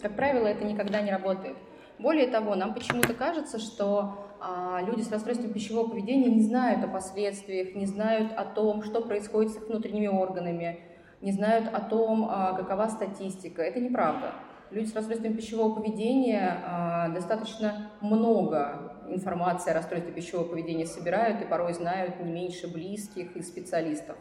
Как 0.00 0.16
правило, 0.16 0.46
это 0.46 0.64
никогда 0.64 1.00
не 1.00 1.10
работает. 1.10 1.56
Более 1.98 2.26
того, 2.26 2.54
нам 2.54 2.74
почему-то 2.74 3.14
кажется, 3.14 3.58
что 3.58 4.26
а, 4.40 4.80
люди 4.82 5.02
с 5.02 5.10
расстройством 5.10 5.52
пищевого 5.52 5.88
поведения 5.88 6.30
не 6.30 6.42
знают 6.42 6.84
о 6.84 6.88
последствиях, 6.88 7.74
не 7.74 7.86
знают 7.86 8.32
о 8.32 8.44
том, 8.44 8.82
что 8.82 9.00
происходит 9.00 9.52
с 9.52 9.56
их 9.56 9.68
внутренними 9.68 10.08
органами, 10.08 10.80
не 11.20 11.32
знают 11.32 11.72
о 11.72 11.80
том, 11.80 12.28
а, 12.28 12.52
какова 12.52 12.88
статистика. 12.88 13.62
Это 13.62 13.80
неправда. 13.80 14.32
Люди 14.70 14.88
с 14.88 14.94
расстройством 14.94 15.34
пищевого 15.34 15.74
поведения 15.76 16.60
а, 16.66 17.08
достаточно 17.10 17.92
много 18.00 18.96
информации 19.08 19.70
о 19.70 19.74
расстройстве 19.74 20.12
пищевого 20.12 20.48
поведения 20.48 20.86
собирают 20.86 21.40
и 21.40 21.46
порой 21.46 21.74
знают 21.74 22.20
не 22.20 22.32
меньше 22.32 22.66
близких 22.66 23.36
и 23.36 23.42
специалистов. 23.42 24.16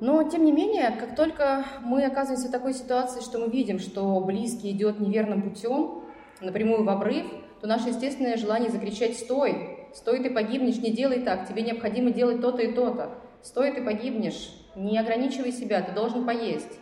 Но, 0.00 0.22
тем 0.22 0.44
не 0.44 0.52
менее, 0.52 0.90
как 0.98 1.16
только 1.16 1.64
мы 1.82 2.04
оказываемся 2.04 2.48
в 2.48 2.52
такой 2.52 2.72
ситуации, 2.72 3.20
что 3.20 3.38
мы 3.38 3.48
видим, 3.48 3.78
что 3.78 4.20
близкий 4.20 4.70
идет 4.70 5.00
неверным 5.00 5.42
путем, 5.42 6.04
напрямую 6.40 6.84
в 6.84 6.88
обрыв, 6.88 7.26
то 7.60 7.66
наше 7.66 7.88
естественное 7.88 8.36
желание 8.36 8.70
закричать 8.70 9.16
«Стой! 9.16 9.88
Стой, 9.94 10.22
ты 10.22 10.30
погибнешь, 10.30 10.78
не 10.78 10.92
делай 10.92 11.22
так, 11.22 11.48
тебе 11.48 11.62
необходимо 11.62 12.10
делать 12.10 12.40
то-то 12.40 12.62
и 12.62 12.72
то-то. 12.72 13.10
Стой, 13.42 13.72
ты 13.72 13.82
погибнешь, 13.82 14.52
не 14.76 14.98
ограничивай 14.98 15.50
себя, 15.50 15.82
ты 15.82 15.92
должен 15.92 16.24
поесть». 16.24 16.78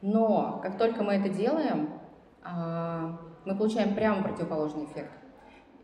Но 0.00 0.58
как 0.62 0.78
только 0.78 1.04
мы 1.04 1.14
это 1.14 1.28
делаем, 1.28 1.90
а, 2.42 3.20
мы 3.44 3.56
получаем 3.56 3.94
прямо 3.94 4.24
противоположный 4.24 4.86
эффект. 4.86 5.12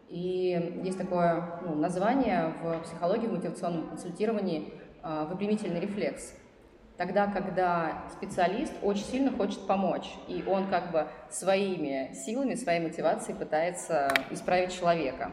И 0.09 0.81
есть 0.83 0.99
такое 0.99 1.61
ну, 1.63 1.77
название 1.77 2.55
в 2.63 2.81
психологии, 2.83 3.27
в 3.27 3.33
мотивационном 3.33 3.89
консультировании 3.89 4.73
«выпрямительный 5.03 5.81
рефлекс». 5.81 6.35
Тогда, 6.99 7.29
когда 7.29 8.03
специалист 8.13 8.73
очень 8.83 9.05
сильно 9.05 9.31
хочет 9.31 9.67
помочь, 9.69 10.11
и 10.27 10.43
он 10.45 10.67
как 10.67 10.91
бы 10.91 11.07
своими 11.31 12.13
силами, 12.13 12.57
своей 12.57 12.81
мотивацией 12.81 13.39
пытается 13.39 14.13
исправить 14.31 14.77
человека. 14.77 15.31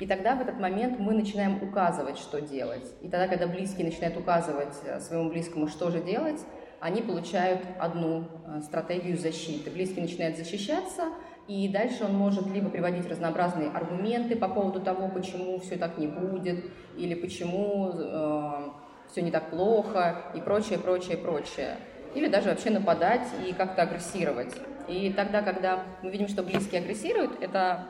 И 0.00 0.06
тогда 0.06 0.36
в 0.36 0.42
этот 0.42 0.60
момент 0.60 0.98
мы 0.98 1.14
начинаем 1.14 1.62
указывать, 1.62 2.18
что 2.18 2.42
делать. 2.42 2.84
И 3.00 3.08
тогда, 3.08 3.26
когда 3.26 3.46
близкие 3.46 3.86
начинают 3.86 4.16
указывать 4.16 4.74
э, 4.84 5.00
своему 5.00 5.30
близкому, 5.30 5.66
что 5.66 5.90
же 5.90 6.00
делать, 6.00 6.40
они 6.78 7.02
получают 7.02 7.60
одну 7.80 8.24
э, 8.46 8.60
стратегию 8.60 9.16
защиты. 9.18 9.70
Близкий 9.70 10.00
начинает 10.00 10.36
защищаться, 10.36 11.04
и 11.48 11.68
дальше 11.68 12.04
он 12.04 12.14
может 12.14 12.46
либо 12.48 12.68
приводить 12.68 13.08
разнообразные 13.08 13.70
аргументы 13.70 14.36
по 14.36 14.48
поводу 14.48 14.80
того, 14.80 15.08
почему 15.08 15.58
все 15.58 15.76
так 15.76 15.98
не 15.98 16.06
будет, 16.06 16.64
или 16.96 17.14
почему 17.14 17.90
э, 17.94 18.70
все 19.10 19.22
не 19.22 19.30
так 19.30 19.50
плохо 19.50 20.32
и 20.34 20.40
прочее, 20.40 20.78
прочее, 20.78 21.16
прочее. 21.16 21.76
Или 22.14 22.28
даже 22.28 22.48
вообще 22.50 22.70
нападать 22.70 23.26
и 23.46 23.52
как-то 23.52 23.82
агрессировать. 23.82 24.54
И 24.88 25.12
тогда, 25.12 25.42
когда 25.42 25.84
мы 26.02 26.10
видим, 26.10 26.28
что 26.28 26.42
близкие 26.42 26.80
агрессируют, 26.80 27.40
это 27.42 27.86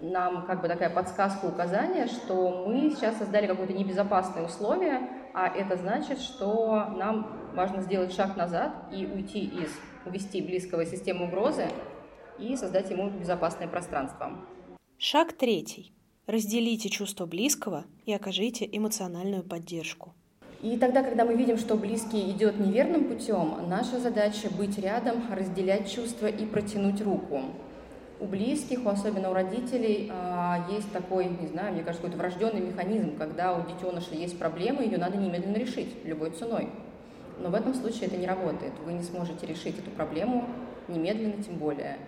нам 0.00 0.46
как 0.46 0.62
бы 0.62 0.68
такая 0.68 0.90
подсказка, 0.90 1.46
указание, 1.46 2.06
что 2.06 2.66
мы 2.66 2.90
сейчас 2.90 3.16
создали 3.16 3.46
какое-то 3.46 3.72
небезопасное 3.72 4.44
условие, 4.44 5.08
а 5.34 5.48
это 5.48 5.76
значит, 5.76 6.20
что 6.20 6.86
нам 6.96 7.50
важно 7.54 7.80
сделать 7.80 8.12
шаг 8.12 8.36
назад 8.36 8.72
и 8.92 9.06
уйти 9.06 9.40
из, 9.40 9.70
увести 10.04 10.42
близкого 10.42 10.82
из 10.82 10.90
системы 10.90 11.26
угрозы 11.26 11.68
и 12.38 12.56
создать 12.56 12.90
ему 12.90 13.10
безопасное 13.10 13.68
пространство. 13.68 14.32
Шаг 14.98 15.32
третий. 15.32 15.95
Разделите 16.26 16.88
чувство 16.88 17.24
близкого 17.24 17.84
и 18.04 18.12
окажите 18.12 18.68
эмоциональную 18.70 19.44
поддержку. 19.44 20.12
И 20.60 20.76
тогда, 20.76 21.04
когда 21.04 21.24
мы 21.24 21.36
видим, 21.36 21.56
что 21.56 21.76
близкий 21.76 22.32
идет 22.32 22.58
неверным 22.58 23.04
путем, 23.04 23.56
наша 23.68 24.00
задача 24.00 24.50
быть 24.50 24.76
рядом, 24.76 25.22
разделять 25.32 25.88
чувства 25.88 26.26
и 26.26 26.44
протянуть 26.44 27.00
руку. 27.00 27.42
У 28.18 28.24
близких, 28.24 28.84
особенно 28.86 29.30
у 29.30 29.34
родителей, 29.34 30.10
а, 30.12 30.66
есть 30.68 30.90
такой, 30.90 31.26
не 31.26 31.46
знаю, 31.46 31.74
мне 31.74 31.84
кажется, 31.84 32.02
какой-то 32.02 32.18
врожденный 32.18 32.60
механизм, 32.60 33.16
когда 33.16 33.54
у 33.54 33.64
детеныша 33.64 34.16
есть 34.16 34.36
проблема, 34.36 34.82
ее 34.82 34.98
надо 34.98 35.18
немедленно 35.18 35.58
решить, 35.58 35.94
любой 36.04 36.30
ценой. 36.30 36.70
Но 37.38 37.50
в 37.50 37.54
этом 37.54 37.72
случае 37.72 38.06
это 38.06 38.16
не 38.16 38.26
работает. 38.26 38.72
Вы 38.84 38.94
не 38.94 39.02
сможете 39.04 39.46
решить 39.46 39.78
эту 39.78 39.90
проблему 39.90 40.48
немедленно, 40.88 41.40
тем 41.40 41.56
более. 41.56 41.98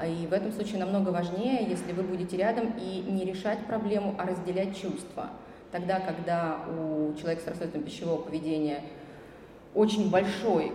А, 0.00 0.06
и 0.06 0.26
в 0.26 0.32
этом 0.32 0.50
случае 0.52 0.78
намного 0.78 1.10
важнее, 1.10 1.66
если 1.68 1.92
вы 1.92 2.02
будете 2.02 2.36
рядом 2.36 2.74
и 2.80 3.04
не 3.06 3.24
решать 3.24 3.58
проблему, 3.66 4.14
а 4.18 4.24
разделять 4.24 4.80
чувства. 4.80 5.30
Тогда, 5.72 6.00
когда 6.00 6.58
у 6.68 7.14
человека 7.18 7.42
с 7.42 7.46
расстройством 7.46 7.82
пищевого 7.82 8.22
поведения 8.22 8.82
очень 9.74 10.10
большой, 10.10 10.72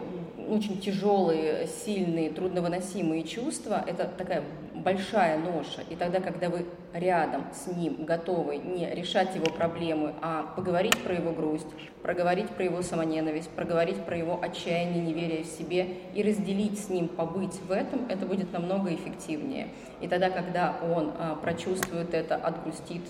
очень 0.48 0.80
тяжелые, 0.80 1.68
сильные, 1.68 2.30
трудновыносимые 2.30 3.24
чувства, 3.24 3.84
это 3.86 4.06
такая 4.06 4.44
большая 4.86 5.40
ноша. 5.40 5.82
И 5.90 5.96
тогда, 5.96 6.22
когда 6.22 6.48
вы 6.48 6.66
рядом 6.94 7.46
с 7.52 7.66
ним 7.68 8.06
готовы 8.06 8.58
не 8.58 8.88
решать 8.94 9.36
его 9.36 9.48
проблемы, 9.48 10.14
а 10.22 10.54
поговорить 10.56 10.98
про 11.04 11.16
его 11.16 11.32
грусть, 11.32 11.68
проговорить 12.04 12.50
про 12.50 12.66
его 12.66 12.84
самоненависть, 12.84 13.50
проговорить 13.50 14.06
про 14.06 14.16
его 14.16 14.40
отчаяние, 14.42 15.04
неверие 15.04 15.44
в 15.44 15.48
себе 15.48 15.88
и 16.14 16.22
разделить 16.22 16.80
с 16.80 16.90
ним, 16.90 17.08
побыть 17.08 17.60
в 17.68 17.72
этом, 17.72 18.06
это 18.10 18.28
будет 18.28 18.54
намного 18.54 18.94
эффективнее. 18.94 19.70
И 20.02 20.08
тогда, 20.08 20.30
когда 20.30 20.78
он 20.84 21.14
а, 21.18 21.36
прочувствует 21.36 22.14
это, 22.14 22.36
отгрустит, 22.36 23.02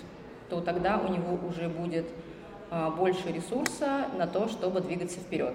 то 0.50 0.62
тогда 0.62 0.98
у 0.98 1.12
него 1.12 1.38
уже 1.46 1.68
будет 1.68 2.06
а, 2.72 2.90
больше 2.90 3.34
ресурса 3.34 4.06
на 4.18 4.28
то, 4.28 4.48
чтобы 4.48 4.80
двигаться 4.80 5.20
вперед. 5.20 5.54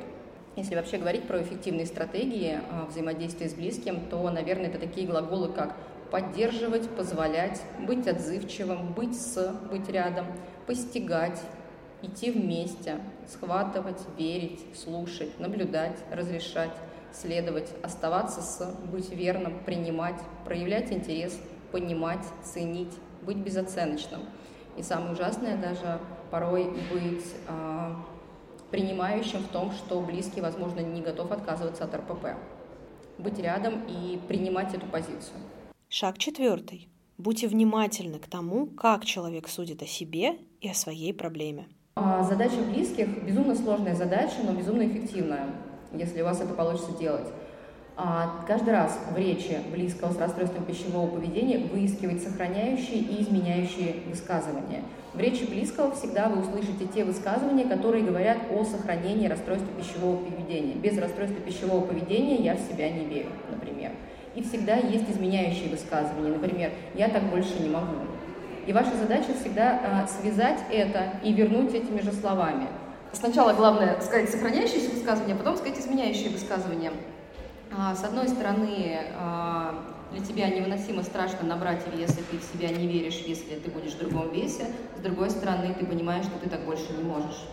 Если 0.57 0.75
вообще 0.75 0.99
говорить 0.99 1.23
про 1.23 1.41
эффективные 1.41 1.87
стратегии 1.87 2.59
а, 2.71 2.85
взаимодействия 2.87 3.49
с 3.49 3.55
близким, 3.55 4.01
то, 4.11 4.29
наверное, 4.29 4.67
это 4.67 4.79
такие 4.79 5.07
глаголы, 5.07 5.49
как 5.49 5.75
поддерживать, 6.11 6.89
позволять, 6.91 7.63
быть 7.87 8.07
отзывчивым, 8.07 8.93
быть 8.93 9.21
с, 9.21 9.53
быть 9.71 9.89
рядом, 9.89 10.27
постигать, 10.67 11.41
идти 12.03 12.31
вместе, 12.31 12.99
схватывать, 13.27 14.01
верить, 14.19 14.65
слушать, 14.75 15.39
наблюдать, 15.39 15.97
разрешать, 16.11 16.73
следовать, 17.13 17.69
оставаться 17.83 18.41
с, 18.41 18.75
быть 18.91 19.11
верным, 19.11 19.63
принимать, 19.65 20.21
проявлять 20.45 20.93
интерес, 20.93 21.39
понимать, 21.73 22.25
ценить, 22.43 22.93
быть 23.23 23.39
безоценочным. 23.39 24.23
И 24.77 24.83
самое 24.83 25.13
ужасное 25.13 25.57
даже 25.57 26.01
порой 26.31 26.71
быть 26.93 27.25
э, 27.49 27.95
принимающим 28.71 29.41
в 29.41 29.49
том, 29.49 29.73
что 29.73 30.01
близкий, 30.01 30.41
возможно, 30.41 30.81
не 30.81 31.03
готов 31.03 31.33
отказываться 31.33 31.85
от 31.85 31.95
РПП. 31.95 32.37
Быть 33.19 33.39
рядом 33.39 33.83
и 33.89 34.19
принимать 34.29 34.73
эту 34.75 34.87
позицию. 34.87 35.37
Шаг 35.93 36.19
четвертый. 36.19 36.89
Будьте 37.19 37.49
внимательны 37.49 38.21
к 38.21 38.29
тому, 38.29 38.67
как 38.67 39.05
человек 39.05 39.49
судит 39.49 39.83
о 39.83 39.87
себе 39.87 40.37
и 40.61 40.71
о 40.71 40.75
своей 40.75 41.13
проблеме. 41.13 41.67
А, 41.97 42.23
задача 42.23 42.63
близких– 42.73 43.09
безумно 43.27 43.57
сложная 43.57 43.97
задача, 43.97 44.37
но 44.45 44.53
безумно 44.53 44.87
эффективная, 44.87 45.47
если 45.93 46.23
у 46.23 46.27
вас 46.27 46.41
это 46.41 46.55
получится 46.55 46.97
делать. 46.97 47.27
А, 47.97 48.45
каждый 48.47 48.71
раз 48.73 49.01
в 49.13 49.19
речи 49.19 49.59
близкого 49.73 50.13
с 50.13 50.17
расстройством 50.17 50.65
пищевого 50.65 51.11
поведения 51.11 51.59
выискивать 51.59 52.23
сохраняющие 52.23 52.99
и 53.01 53.23
изменяющие 53.23 53.97
высказывания. 54.07 54.85
В 55.13 55.19
речи 55.19 55.43
близкого 55.43 55.93
всегда 55.97 56.29
вы 56.29 56.43
услышите 56.43 56.87
те 56.87 57.05
высказывания, 57.05 57.65
которые 57.65 58.05
говорят 58.05 58.39
о 58.53 58.65
сохранении 58.65 59.27
расстройства 59.27 59.73
пищевого 59.77 60.25
поведения. 60.25 60.75
Без 60.75 60.97
расстройства 60.97 61.41
пищевого 61.41 61.85
поведения 61.85 62.37
я 62.37 62.55
в 62.55 62.61
себя 62.61 62.89
не 62.91 63.07
верю, 63.07 63.31
например. 63.51 63.91
И 64.35 64.43
всегда 64.43 64.77
есть 64.77 65.11
изменяющие 65.11 65.69
высказывания, 65.69 66.31
например, 66.31 66.73
я 66.95 67.09
так 67.09 67.25
больше 67.25 67.59
не 67.61 67.69
могу. 67.69 67.97
И 68.67 68.73
ваша 68.73 68.97
задача 68.97 69.35
всегда 69.35 69.81
а, 69.83 70.07
связать 70.07 70.61
это 70.71 71.15
и 71.25 71.33
вернуть 71.33 71.75
этими 71.75 72.01
же 72.01 72.13
словами. 72.13 72.69
Сначала 73.13 73.53
главное 73.53 74.01
сказать 74.01 74.31
сохраняющиеся 74.31 74.91
высказывания, 74.91 75.35
а 75.35 75.39
потом 75.39 75.57
сказать 75.57 75.79
изменяющие 75.79 76.31
высказывания. 76.31 76.93
А, 77.77 77.95
с 77.95 78.05
одной 78.05 78.29
стороны, 78.29 79.01
для 80.13 80.25
тебя 80.25 80.49
невыносимо 80.49 81.03
страшно 81.03 81.47
набрать 81.47 81.83
вес, 81.95 82.11
и 82.19 82.23
ты 82.23 82.39
в 82.39 82.43
себя 82.43 82.69
не 82.69 82.89
веришь, 82.89 83.23
если 83.27 83.55
ты 83.55 83.71
будешь 83.71 83.93
в 83.93 83.99
другом 83.99 84.33
весе. 84.33 84.67
С 84.97 85.01
другой 85.01 85.31
стороны, 85.31 85.75
ты 85.79 85.87
понимаешь, 85.87 86.25
что 86.25 86.39
ты 86.39 86.51
так 86.51 86.65
больше 86.65 86.93
не 86.97 87.05
можешь. 87.05 87.47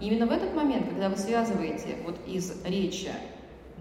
И 0.00 0.06
именно 0.06 0.26
в 0.26 0.32
этот 0.32 0.54
момент, 0.54 0.88
когда 0.88 1.10
вы 1.10 1.16
связываете 1.16 1.96
вот 2.06 2.16
из 2.26 2.64
речи 2.64 3.10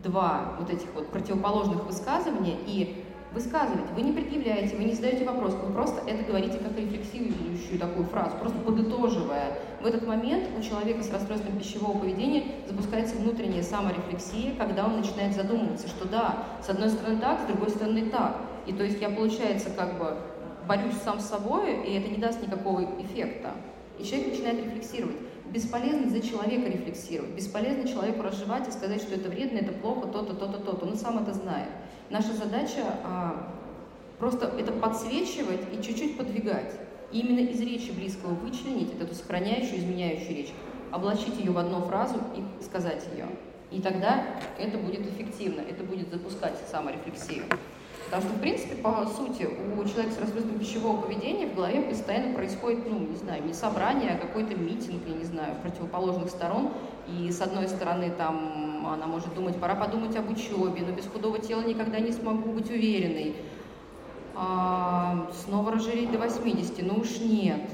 два 0.03 0.55
вот 0.59 0.69
этих 0.69 0.93
вот 0.93 1.07
противоположных 1.09 1.85
высказывания 1.85 2.55
и 2.65 3.03
высказывать. 3.33 3.91
Вы 3.95 4.01
не 4.01 4.11
предъявляете, 4.11 4.75
вы 4.75 4.85
не 4.85 4.93
задаете 4.93 5.23
вопрос, 5.25 5.53
вы 5.53 5.71
просто 5.71 6.01
это 6.09 6.23
говорите 6.23 6.57
как 6.57 6.75
рефлексирующую 6.75 7.79
такую 7.79 8.05
фразу, 8.07 8.35
просто 8.37 8.57
подытоживая. 8.59 9.59
В 9.81 9.85
этот 9.85 10.07
момент 10.07 10.49
у 10.57 10.61
человека 10.61 11.03
с 11.03 11.11
расстройством 11.11 11.57
пищевого 11.57 11.99
поведения 11.99 12.43
запускается 12.67 13.15
внутренняя 13.17 13.61
саморефлексия, 13.61 14.55
когда 14.57 14.85
он 14.85 14.97
начинает 14.97 15.35
задумываться, 15.35 15.87
что 15.87 16.07
да, 16.07 16.43
с 16.65 16.69
одной 16.69 16.89
стороны 16.89 17.19
так, 17.19 17.41
с 17.41 17.45
другой 17.45 17.69
стороны 17.69 18.09
так. 18.09 18.37
И 18.65 18.73
то 18.73 18.83
есть 18.83 18.99
я, 18.99 19.09
получается, 19.09 19.69
как 19.69 19.99
бы 19.99 20.17
борюсь 20.67 20.95
сам 21.03 21.19
с 21.19 21.25
собой, 21.25 21.83
и 21.85 21.93
это 21.93 22.09
не 22.09 22.17
даст 22.17 22.41
никакого 22.41 22.83
эффекта. 22.99 23.51
И 23.99 24.03
человек 24.03 24.31
начинает 24.31 24.65
рефлексировать. 24.65 25.17
Бесполезно 25.51 26.09
за 26.09 26.21
человека 26.21 26.69
рефлексировать, 26.69 27.31
бесполезно 27.31 27.87
человеку 27.87 28.21
разжевать 28.21 28.67
и 28.67 28.71
сказать, 28.71 29.01
что 29.01 29.15
это 29.15 29.29
вредно, 29.29 29.57
это 29.57 29.71
плохо, 29.71 30.07
то-то, 30.07 30.35
то-то, 30.35 30.59
то-то. 30.59 30.85
Он 30.85 30.95
сам 30.95 31.17
это 31.17 31.33
знает. 31.33 31.69
Наша 32.11 32.33
задача 32.33 32.83
а, 33.03 33.55
просто 34.19 34.45
это 34.59 34.71
подсвечивать 34.71 35.61
и 35.73 35.81
чуть-чуть 35.81 36.17
подвигать. 36.17 36.79
И 37.11 37.21
именно 37.21 37.39
из 37.39 37.59
речи 37.61 37.89
близкого 37.89 38.35
вычленить 38.35 38.93
эту 39.01 39.15
сохраняющую, 39.15 39.79
изменяющую 39.79 40.37
речь, 40.37 40.53
облачить 40.91 41.39
ее 41.39 41.51
в 41.51 41.57
одну 41.57 41.81
фразу 41.81 42.17
и 42.35 42.63
сказать 42.63 43.03
ее. 43.15 43.25
И 43.71 43.81
тогда 43.81 44.25
это 44.59 44.77
будет 44.77 45.01
эффективно, 45.07 45.61
это 45.61 45.83
будет 45.83 46.11
запускать 46.11 46.55
саморефлексию. 46.69 47.45
Потому 48.09 48.23
что, 48.23 48.33
в 48.37 48.41
принципе, 48.41 48.75
по 48.75 49.05
сути, 49.05 49.47
у 49.77 49.87
человека 49.87 50.15
с 50.15 50.19
расстройством 50.19 50.57
пищевого 50.57 50.99
поведения 50.99 51.45
в 51.45 51.53
голове 51.53 51.81
постоянно 51.81 52.33
происходит, 52.33 52.89
ну, 52.89 52.97
не 52.97 53.15
знаю, 53.15 53.45
не 53.45 53.53
собрание, 53.53 54.13
а 54.13 54.17
какой-то 54.17 54.55
митинг, 54.55 55.03
я 55.07 55.13
не 55.13 55.25
знаю, 55.25 55.57
противоположных 55.61 56.31
сторон. 56.31 56.71
И 57.07 57.31
с 57.31 57.39
одной 57.39 57.67
стороны, 57.67 58.09
там, 58.09 58.87
она 58.87 59.05
может 59.05 59.35
думать, 59.35 59.57
пора 59.57 59.75
подумать 59.75 60.15
об 60.15 60.27
учебе, 60.31 60.81
но 60.87 60.91
без 60.91 61.05
худого 61.05 61.37
тела 61.37 61.61
никогда 61.61 61.99
не 61.99 62.11
смогу 62.11 62.51
быть 62.51 62.71
уверенной. 62.71 63.35
А, 64.35 65.29
снова 65.45 65.73
разжиреть 65.73 66.11
до 66.11 66.17
80, 66.17 66.81
ну 66.81 66.95
уж 66.95 67.19
нет. 67.19 67.69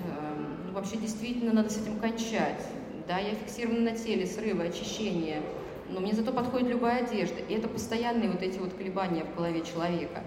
Ну, 0.65 0.73
вообще, 0.73 0.97
действительно, 0.97 1.53
надо 1.53 1.69
с 1.69 1.81
этим 1.81 1.97
кончать. 1.97 2.61
Да, 3.07 3.19
я 3.19 3.35
фиксирована 3.35 3.91
на 3.91 3.97
теле, 3.97 4.25
срывы, 4.25 4.65
очищение– 4.65 5.41
но 5.89 5.99
мне 5.99 6.13
зато 6.13 6.31
подходит 6.31 6.69
любая 6.69 7.03
одежда. 7.03 7.39
И 7.47 7.53
это 7.53 7.67
постоянные 7.67 8.29
вот 8.29 8.41
эти 8.41 8.57
вот 8.57 8.73
колебания 8.73 9.23
в 9.23 9.35
голове 9.35 9.61
человека. 9.61 10.21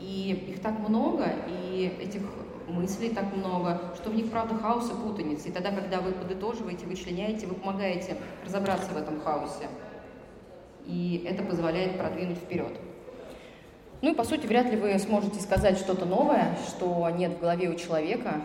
И 0.00 0.46
их 0.48 0.60
так 0.60 0.78
много, 0.78 1.32
и 1.48 1.92
этих 2.00 2.22
мыслей 2.68 3.10
так 3.10 3.34
много, 3.34 3.80
что 3.96 4.10
в 4.10 4.14
них, 4.14 4.30
правда, 4.30 4.54
хаос 4.56 4.90
и 4.90 4.94
путаница. 4.94 5.48
И 5.48 5.52
тогда, 5.52 5.70
когда 5.70 6.00
вы 6.00 6.12
подытоживаете, 6.12 6.86
вычленяете, 6.86 7.46
вы 7.46 7.54
помогаете 7.54 8.16
разобраться 8.44 8.92
в 8.92 8.96
этом 8.96 9.20
хаосе. 9.20 9.68
И 10.86 11.26
это 11.28 11.42
позволяет 11.42 11.98
продвинуть 11.98 12.38
вперед. 12.38 12.72
Ну 14.00 14.12
и, 14.12 14.14
по 14.14 14.24
сути, 14.24 14.46
вряд 14.46 14.70
ли 14.70 14.76
вы 14.76 14.96
сможете 14.98 15.40
сказать 15.40 15.76
что-то 15.78 16.04
новое, 16.04 16.56
что 16.68 17.08
нет 17.10 17.32
в 17.32 17.40
голове 17.40 17.68
у 17.68 17.74
человека, 17.74 18.42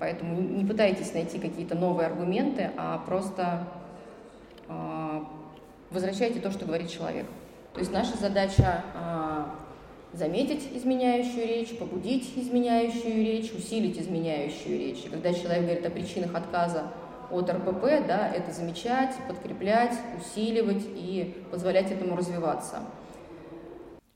поэтому 0.00 0.40
не 0.40 0.64
пытайтесь 0.64 1.14
найти 1.14 1.38
какие-то 1.38 1.76
новые 1.76 2.08
аргументы, 2.08 2.70
а 2.76 2.98
просто 3.06 3.68
э, 4.68 4.95
возвращайте 5.96 6.40
то, 6.40 6.50
что 6.50 6.64
говорит 6.64 6.90
человек. 6.90 7.26
То 7.72 7.80
есть 7.80 7.92
наша 7.92 8.16
задача 8.16 8.84
а, 8.94 9.54
заметить 10.12 10.68
изменяющую 10.72 11.46
речь, 11.46 11.76
побудить 11.76 12.32
изменяющую 12.36 13.16
речь, 13.16 13.52
усилить 13.52 13.98
изменяющую 13.98 14.78
речь. 14.78 15.04
И 15.04 15.08
когда 15.08 15.32
человек 15.32 15.62
говорит 15.62 15.86
о 15.86 15.90
причинах 15.90 16.34
отказа 16.34 16.92
от 17.30 17.50
РПП, 17.50 18.06
да, 18.06 18.30
это 18.32 18.52
замечать, 18.52 19.14
подкреплять, 19.26 19.98
усиливать 20.20 20.84
и 20.86 21.34
позволять 21.50 21.90
этому 21.90 22.16
развиваться. 22.16 22.80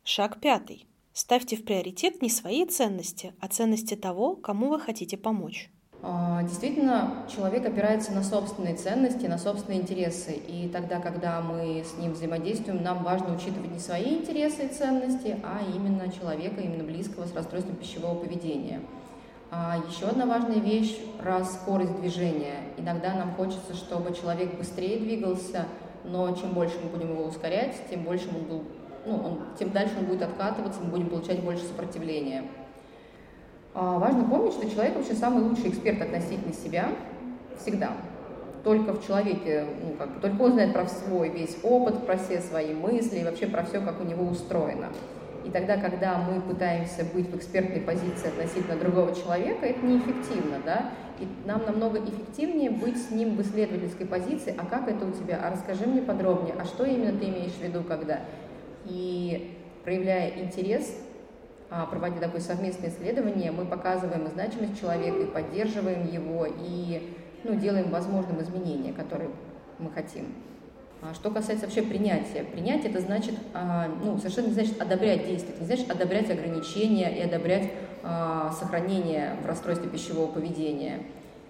Шаг 0.04 0.40
пятый. 0.40 0.86
Ставьте 1.12 1.56
в 1.56 1.64
приоритет 1.64 2.22
не 2.22 2.30
свои 2.30 2.64
ценности, 2.66 3.34
а 3.40 3.48
ценности 3.48 3.96
того, 3.96 4.36
кому 4.36 4.68
вы 4.68 4.80
хотите 4.80 5.16
помочь. 5.16 5.70
А, 6.02 6.42
действительно, 6.44 7.26
человек 7.28 7.66
опирается 7.66 8.12
на 8.12 8.22
собственные 8.22 8.76
ценности, 8.76 9.26
на 9.26 9.36
собственные 9.36 9.82
интересы. 9.82 10.32
И 10.32 10.68
тогда, 10.72 10.98
когда 10.98 11.40
мы 11.42 11.84
с 11.84 11.98
ним 11.98 12.12
взаимодействуем, 12.12 12.82
нам 12.82 13.02
важно 13.04 13.34
учитывать 13.34 13.70
не 13.70 13.78
свои 13.78 14.16
интересы 14.16 14.64
и 14.64 14.68
ценности, 14.68 15.38
а 15.44 15.60
именно 15.74 16.10
человека, 16.10 16.60
именно 16.62 16.84
близкого 16.84 17.26
с 17.26 17.34
расстройством 17.34 17.76
пищевого 17.76 18.18
поведения. 18.18 18.80
А 19.50 19.78
еще 19.90 20.06
одна 20.06 20.26
важная 20.26 20.60
вещь 20.60 20.96
про 21.18 21.44
скорость 21.44 22.00
движения. 22.00 22.60
Иногда 22.78 23.14
нам 23.14 23.34
хочется, 23.34 23.74
чтобы 23.74 24.14
человек 24.14 24.56
быстрее 24.56 25.00
двигался, 25.00 25.66
но 26.04 26.34
чем 26.34 26.52
больше 26.52 26.76
мы 26.82 26.88
будем 26.88 27.10
его 27.10 27.24
ускорять, 27.24 27.74
тем 27.90 28.04
больше 28.04 28.28
он 28.28 28.44
был, 28.44 28.64
ну, 29.04 29.16
он, 29.16 29.40
тем 29.58 29.70
дальше 29.70 29.94
он 29.98 30.06
будет 30.06 30.22
откатываться, 30.22 30.80
мы 30.80 30.90
будем 30.90 31.10
получать 31.10 31.42
больше 31.42 31.64
сопротивления. 31.64 32.44
А, 33.72 33.98
важно 33.98 34.24
помнить, 34.24 34.52
что 34.52 34.68
человек 34.68 34.96
вообще 34.96 35.14
самый 35.14 35.44
лучший 35.44 35.70
эксперт 35.70 36.00
относительно 36.02 36.52
себя 36.52 36.88
всегда. 37.60 37.92
Только 38.64 38.92
в 38.92 39.06
человеке, 39.06 39.64
ну, 39.82 39.92
как 39.92 40.14
бы, 40.14 40.20
только 40.20 40.42
он 40.42 40.52
знает 40.52 40.72
про 40.72 40.86
свой 40.86 41.30
весь 41.30 41.56
опыт, 41.62 42.04
про 42.04 42.16
все 42.16 42.40
свои 42.40 42.74
мысли 42.74 43.20
и 43.20 43.24
вообще 43.24 43.46
про 43.46 43.62
все, 43.62 43.80
как 43.80 44.00
у 44.00 44.04
него 44.04 44.24
устроено. 44.24 44.88
И 45.44 45.50
тогда, 45.50 45.78
когда 45.78 46.18
мы 46.18 46.40
пытаемся 46.40 47.04
быть 47.14 47.30
в 47.30 47.36
экспертной 47.36 47.80
позиции 47.80 48.28
относительно 48.28 48.76
другого 48.76 49.14
человека, 49.14 49.64
это 49.64 49.86
неэффективно, 49.86 50.58
да? 50.64 50.90
И 51.18 51.28
нам 51.46 51.64
намного 51.64 51.98
эффективнее 51.98 52.70
быть 52.70 52.98
с 52.98 53.10
ним 53.10 53.36
в 53.36 53.42
исследовательской 53.42 54.06
позиции. 54.06 54.54
А 54.58 54.66
как 54.66 54.88
это 54.88 55.06
у 55.06 55.12
тебя? 55.12 55.40
А 55.42 55.50
расскажи 55.50 55.86
мне 55.86 56.02
подробнее. 56.02 56.54
А 56.58 56.64
что 56.64 56.84
именно 56.84 57.18
ты 57.18 57.26
имеешь 57.26 57.52
в 57.52 57.62
виду, 57.62 57.82
когда? 57.82 58.20
И 58.84 59.56
проявляя 59.84 60.30
интерес, 60.38 60.94
проводя 61.90 62.18
такое 62.18 62.40
совместное 62.40 62.90
исследование, 62.90 63.52
мы 63.52 63.64
показываем 63.64 64.26
значимость 64.28 64.80
человека, 64.80 65.18
и 65.18 65.26
поддерживаем 65.26 66.06
его, 66.06 66.46
и 66.46 67.14
ну, 67.44 67.54
делаем 67.54 67.90
возможным 67.90 68.42
изменения, 68.42 68.92
которые 68.92 69.30
мы 69.78 69.90
хотим. 69.90 70.34
А 71.02 71.14
что 71.14 71.30
касается 71.30 71.64
вообще 71.64 71.82
принятия. 71.82 72.42
Принятие 72.42 72.90
это 72.90 73.00
значит, 73.00 73.34
а, 73.54 73.88
ну, 74.04 74.18
совершенно 74.18 74.48
не 74.48 74.52
значит 74.52 74.80
одобрять 74.82 75.26
действия, 75.26 75.52
это 75.52 75.60
не 75.60 75.66
значит 75.66 75.90
одобрять 75.90 76.30
ограничения 76.30 77.16
и 77.16 77.22
одобрять 77.22 77.70
а, 78.02 78.52
сохранение 78.52 79.36
в 79.42 79.46
расстройстве 79.46 79.88
пищевого 79.88 80.30
поведения 80.30 80.98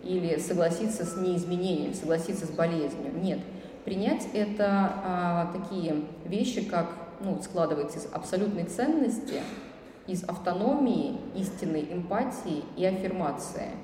или 0.04 0.38
согласиться 0.38 1.04
с 1.04 1.16
неизменением, 1.16 1.94
согласиться 1.94 2.46
с 2.46 2.50
болезнью. 2.50 3.12
Нет. 3.20 3.40
Принять 3.84 4.28
это 4.34 5.50
такие 5.54 6.04
вещи, 6.26 6.62
как 6.62 6.90
ну, 7.20 7.40
складывается 7.42 7.98
из 7.98 8.08
абсолютной 8.12 8.64
ценности, 8.64 9.40
из 10.06 10.24
автономии, 10.24 11.18
истинной 11.34 11.92
эмпатии 11.92 12.64
и 12.76 12.84
аффирмации– 12.84 13.70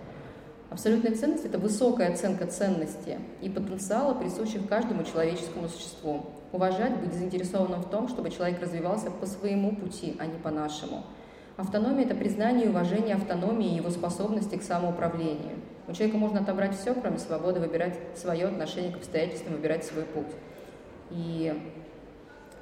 Абсолютная 0.68 1.14
ценность– 1.14 1.44
это 1.46 1.59
высокая 1.59 2.12
оценка 2.12 2.46
ценности 2.46 3.20
и 3.40 3.48
потенциала, 3.48 4.14
присущих 4.14 4.68
каждому 4.68 5.05
человеческому 5.05 5.68
существу. 5.68 6.26
Уважать, 6.50 6.98
быть 7.00 7.14
заинтересованным 7.14 7.83
в 7.83 7.88
том, 7.88 8.09
чтобы 8.09 8.31
человек 8.31 8.61
развивался 8.61 9.11
по 9.11 9.26
своему 9.26 9.76
пути, 9.76 10.16
а 10.18 10.26
не 10.26 10.38
по 10.38 10.50
нашему. 10.50 11.05
Автономия– 11.57 12.05
это 12.07 12.16
признание 12.16 12.66
и 12.66 12.68
уважение 12.68 13.14
автономии 13.14 13.72
и 13.72 13.76
его 13.76 13.90
способности 13.90 14.57
к 14.57 14.62
самоуправлению. 14.62 15.57
У 15.87 15.92
человека 15.92 16.18
можно 16.18 16.40
отобрать 16.40 16.76
все, 16.76 16.94
кроме 16.94 17.18
свободы 17.18 17.61
выбирать 17.61 17.98
свое 18.16 18.46
отношение 18.46 18.92
к 18.92 18.96
обстоятельствам, 18.96 19.55
выбирать 19.55 19.85
свой 19.85 20.05
путь. 20.05 20.26
И 21.11 21.55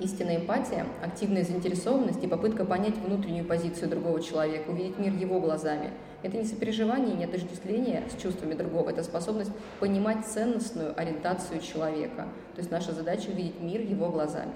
Истинная 0.01 0.39
эмпатия, 0.39 0.87
активная 1.05 1.45
заинтересованность 1.45 2.23
и 2.25 2.27
попытка 2.27 2.65
понять 2.65 2.97
внутреннюю 2.97 3.45
позицию 3.45 3.91
другого 3.91 4.21
человека, 4.21 4.71
увидеть 4.71 4.99
мир 4.99 5.13
его 5.13 5.39
глазами. 5.39 5.93
Это 6.25 6.37
не 6.37 6.45
сопереживание, 6.45 7.15
не 7.15 7.27
отождествление 7.27 8.03
с 8.11 8.21
чувствами 8.21 8.55
другого, 8.55 8.91
это 8.91 9.05
способность 9.05 9.53
понимать 9.79 10.27
ценностную 10.27 10.99
ориентацию 11.01 11.61
человека. 11.61 12.27
То 12.55 12.59
есть 12.59 12.73
наша 12.73 12.91
задача 12.91 13.29
увидеть 13.31 13.61
мир 13.61 13.83
его 13.83 14.09
глазами. 14.09 14.55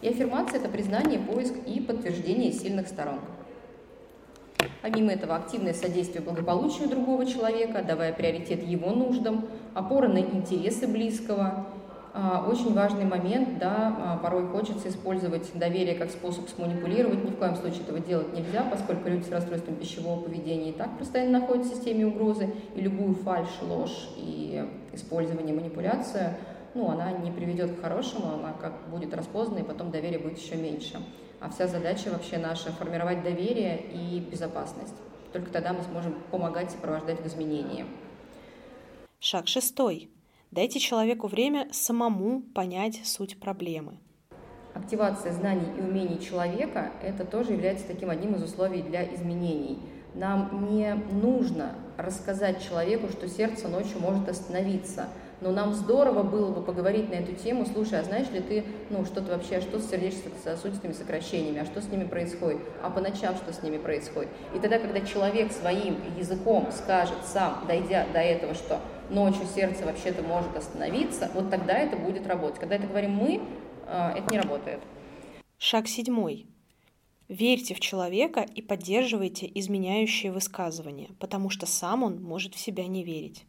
И 0.00 0.08
аффирмация– 0.08 0.58
это 0.60 0.68
признание, 0.68 1.20
поиск 1.20 1.54
и 1.64 1.78
подтверждение 1.78 2.50
сильных 2.50 2.88
сторон. 2.88 3.20
Помимо 4.80 5.12
этого, 5.12 5.36
активное 5.36 5.74
содействие 5.74 6.22
благополучию 6.24 6.88
другого 6.88 7.24
человека, 7.24 7.84
давая 7.86 8.12
приоритет 8.12 8.64
его 8.64 8.90
нуждам, 8.90 9.46
опора 9.74 10.08
на 10.08 10.18
интересы 10.18 10.88
близкого– 10.88 11.68
очень 12.14 12.74
важный 12.74 13.06
момент, 13.06 13.58
да, 13.58 13.96
а, 13.98 14.16
порой 14.18 14.46
хочется 14.48 14.88
использовать 14.88 15.50
доверие 15.58 15.94
как 15.94 16.10
способ 16.10 16.46
сманипулировать, 16.50 17.24
ни 17.24 17.30
в 17.30 17.36
коем 17.36 17.56
случае 17.56 17.82
этого 17.82 18.00
делать 18.00 18.34
нельзя, 18.34 18.64
поскольку 18.70 19.08
люди 19.08 19.24
с 19.24 19.30
расстройством 19.30 19.76
пищевого 19.76 20.20
поведения 20.20 20.70
и 20.70 20.72
так 20.72 20.98
постоянно 20.98 21.40
находятся 21.40 21.72
в 21.72 21.76
системе 21.76 22.06
угрозы, 22.06 22.52
и 22.74 22.80
любую 22.82 23.14
фальшь, 23.14 23.62
ложь 23.62 24.10
и 24.18 24.62
использование, 24.92 25.54
манипуляцию, 25.54 26.34
ну, 26.74 26.90
она 26.90 27.12
не 27.12 27.30
приведет 27.30 27.76
к 27.76 27.80
хорошему, 27.80 28.34
она 28.34 28.52
как 28.60 28.74
будет 28.90 29.14
распознана, 29.14 29.60
и 29.60 29.64
потом 29.64 29.90
доверие 29.90 30.18
будет 30.18 30.38
еще 30.38 30.56
меньше. 30.56 30.98
А 31.40 31.48
вся 31.48 31.66
задача 31.66 32.10
вообще 32.10 32.36
наша– 32.36 32.72
формировать 32.78 33.22
доверие 33.22 33.80
и 33.90 34.20
безопасность. 34.20 34.94
Только 35.32 35.50
тогда 35.50 35.72
мы 35.72 35.82
сможем 35.82 36.14
помогать 36.30 36.70
сопровождать 36.70 37.20
в 37.20 37.26
изменении. 37.26 37.86
Шаг 39.18 39.48
шестой. 39.48 40.11
Дайте 40.52 40.78
человеку 40.80 41.28
время 41.28 41.66
самому 41.72 42.42
понять 42.42 43.00
суть 43.04 43.40
проблемы. 43.40 43.94
Активация 44.74 45.32
знаний 45.32 45.66
и 45.78 45.80
умений 45.80 46.20
человека– 46.20 46.92
это 47.02 47.24
тоже 47.24 47.52
является 47.52 47.86
таким 47.86 48.10
одним 48.10 48.34
из 48.34 48.42
условий 48.42 48.82
для 48.82 49.02
изменений. 49.14 49.78
Нам 50.14 50.68
не 50.70 50.94
нужно 51.10 51.74
рассказать 51.96 52.62
человеку, 52.62 53.08
что 53.08 53.28
сердце 53.28 53.66
ночью 53.68 53.98
может 53.98 54.28
остановиться, 54.28 55.08
но 55.42 55.50
нам 55.50 55.74
здорово 55.74 56.22
было 56.22 56.50
бы 56.52 56.62
поговорить 56.62 57.10
на 57.10 57.14
эту 57.14 57.32
тему, 57.34 57.66
слушай, 57.66 57.98
а 57.98 58.04
знаешь 58.04 58.30
ли 58.30 58.40
ты, 58.40 58.64
ну, 58.90 59.04
что-то 59.04 59.32
вообще, 59.32 59.60
что 59.60 59.78
с 59.78 59.90
сердечно-сосудистыми 59.90 60.92
сокращениями, 60.92 61.60
а 61.60 61.64
что 61.64 61.82
с 61.82 61.88
ними 61.88 62.04
происходит, 62.04 62.60
а 62.82 62.90
по 62.90 63.00
ночам 63.00 63.36
что 63.36 63.52
с 63.52 63.62
ними 63.62 63.78
происходит. 63.78 64.30
И 64.54 64.58
тогда, 64.58 64.78
когда 64.78 65.00
человек 65.00 65.52
своим 65.52 65.96
языком 66.16 66.68
скажет 66.70 67.18
сам, 67.24 67.64
дойдя 67.66 68.06
до 68.12 68.20
этого, 68.20 68.54
что 68.54 68.80
ночью 69.10 69.46
сердце 69.54 69.84
вообще-то 69.84 70.22
может 70.22 70.56
остановиться, 70.56 71.30
вот 71.34 71.50
тогда 71.50 71.74
это 71.74 71.96
будет 71.96 72.26
работать. 72.26 72.60
Когда 72.60 72.76
это 72.76 72.86
говорим 72.86 73.12
мы, 73.12 73.42
а, 73.86 74.14
это 74.16 74.30
не 74.30 74.38
работает. 74.38 74.80
Шаг 75.58 75.88
седьмой. 75.88 76.46
Верьте 77.28 77.74
в 77.74 77.80
человека 77.80 78.40
и 78.54 78.60
поддерживайте 78.62 79.50
изменяющие 79.54 80.30
высказывания, 80.30 81.10
потому 81.18 81.50
что 81.50 81.66
сам 81.66 82.02
он 82.02 82.22
может 82.22 82.54
в 82.54 82.58
себя 82.58 82.86
не 82.86 83.04
верить. 83.04 83.46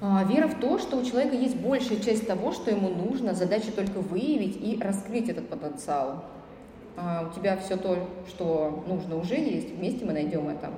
А, 0.00 0.24
вера 0.24 0.48
в 0.48 0.58
то, 0.58 0.78
что 0.78 0.96
у 0.96 1.04
человека 1.04 1.36
есть 1.36 1.56
большая 1.56 2.00
часть 2.00 2.26
того, 2.26 2.52
что 2.52 2.70
ему 2.70 2.88
нужно, 2.88 3.34
задача 3.34 3.72
только 3.72 4.00
выявить 4.00 4.56
и 4.56 4.80
раскрыть 4.80 5.28
этот 5.28 5.48
потенциал. 5.48 6.24
А, 6.96 7.30
у 7.30 7.38
тебя 7.38 7.56
все 7.56 7.76
то, 7.76 7.96
что 8.28 8.84
нужно, 8.86 9.16
уже 9.16 9.34
есть, 9.34 9.70
вместе 9.70 10.04
мы 10.04 10.12
найдем 10.12 10.48
это. 10.48 10.70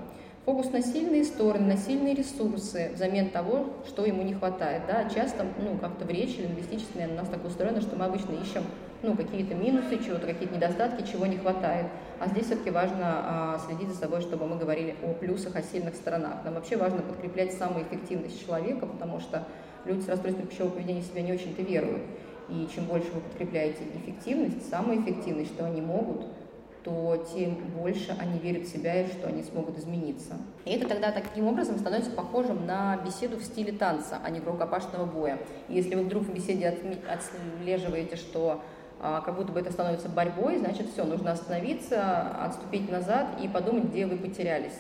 Фокус 0.45 0.71
на 0.73 0.83
сильные 0.83 1.25
стороны, 1.25 1.69
на 1.69 1.77
сильные 1.79 2.15
ресурсы 2.15 2.91
взамен 2.95 3.31
того, 3.31 3.65
что 3.87 4.05
ему 4.05 4.23
не 4.23 4.35
хватает. 4.35 4.83
Да? 4.87 5.09
Часто 5.09 5.47
ну, 5.59 5.79
как-то 5.79 6.05
в 6.05 6.11
речи 6.11 6.41
лингвистической 6.41 7.07
у 7.07 7.15
нас 7.15 7.31
так 7.31 7.43
устроено, 7.47 7.81
что 7.81 7.97
мы 7.97 8.05
обычно 8.05 8.33
ищем 8.33 8.63
ну, 9.03 9.17
какие-то 9.17 9.55
минусы 9.55 10.05
чего-то, 10.05 10.27
какие-то 10.27 10.55
недостатки, 10.55 11.11
чего 11.11 11.25
не 11.25 11.39
хватает. 11.39 11.87
А 12.21 12.29
здесь 12.29 12.45
все-таки 12.45 12.71
важно 12.71 12.99
а, 13.05 13.61
следить 13.67 13.89
за 13.89 13.95
собой, 13.95 14.21
чтобы 14.21 14.47
мы 14.47 14.59
говорили 14.59 14.95
о 15.03 15.15
плюсах, 15.15 15.57
о 15.57 15.63
сильных 15.63 15.95
сторонах. 15.95 16.45
Нам 16.45 16.55
вообще 16.55 16.77
важно 16.77 17.01
подкреплять 17.01 17.55
самую 17.55 17.87
эффективность 17.87 18.45
человека, 18.45 18.85
потому 18.85 19.21
что 19.21 19.49
люди 19.87 20.03
с 20.03 20.09
расстройством 20.09 20.47
пищевого 20.47 20.73
поведения 20.73 21.03
себя 21.03 21.23
не 21.23 21.33
очень-то 21.33 21.63
веруют. 21.63 22.03
И 22.51 22.69
чем 22.75 22.85
больше 22.85 23.11
вы 23.15 23.21
подкрепляете 23.23 23.79
эффективность, 23.95 24.69
самую 24.69 25.01
эффективность, 25.01 25.55
что 25.55 25.65
они 25.65 25.81
могут– 25.81 26.27
то 26.85 27.27
тем 27.35 27.57
больше 27.77 28.15
они 28.21 28.39
верят 28.39 28.67
в 28.67 28.71
себя 28.71 29.03
и 29.03 29.09
что 29.09 29.27
они 29.27 29.43
смогут 29.43 29.79
измениться. 29.79 30.35
И 30.67 30.71
это 30.71 30.87
тогда 30.87 31.11
таким 31.11 31.49
образом 31.49 31.79
становится 31.79 32.11
похожим 32.11 32.67
на 32.67 32.99
беседу 32.99 33.39
в 33.39 33.43
стиле 33.43 33.73
танца, 33.73 34.19
а 34.23 34.31
не 34.31 34.41
рукопашного 34.41 35.07
боя. 35.07 35.39
И 35.69 35.75
если 35.75 35.95
вы 35.95 36.03
вдруг 36.03 36.25
в 36.25 36.35
беседе 36.35 36.79
отслеживаете, 37.09 38.17
что 38.17 38.61
а, 39.01 39.23
как 39.23 39.37
будто 39.37 39.53
бы 39.53 39.61
это 39.61 39.73
становится 39.73 40.09
борьбой, 40.09 40.59
значит 40.59 40.89
все, 40.93 41.05
нужно 41.05 41.33
остановиться, 41.33 42.21
отступить 42.45 42.91
назад 42.91 43.29
и 43.43 43.49
подумать, 43.49 43.85
где 43.85 44.07
вы 44.07 44.17
потерялись. 44.19 44.79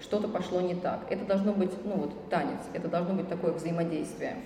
Что-то 0.00 0.28
пошло 0.28 0.60
не 0.60 0.74
так. 0.74 1.06
Это 1.08 1.24
должно 1.24 1.52
быть, 1.52 1.70
ну 1.84 1.92
вот, 1.92 2.28
танец, 2.28 2.60
это 2.72 2.88
должно 2.88 3.14
быть 3.14 3.28
такое 3.28 3.52
взаимодействие. 3.52 4.36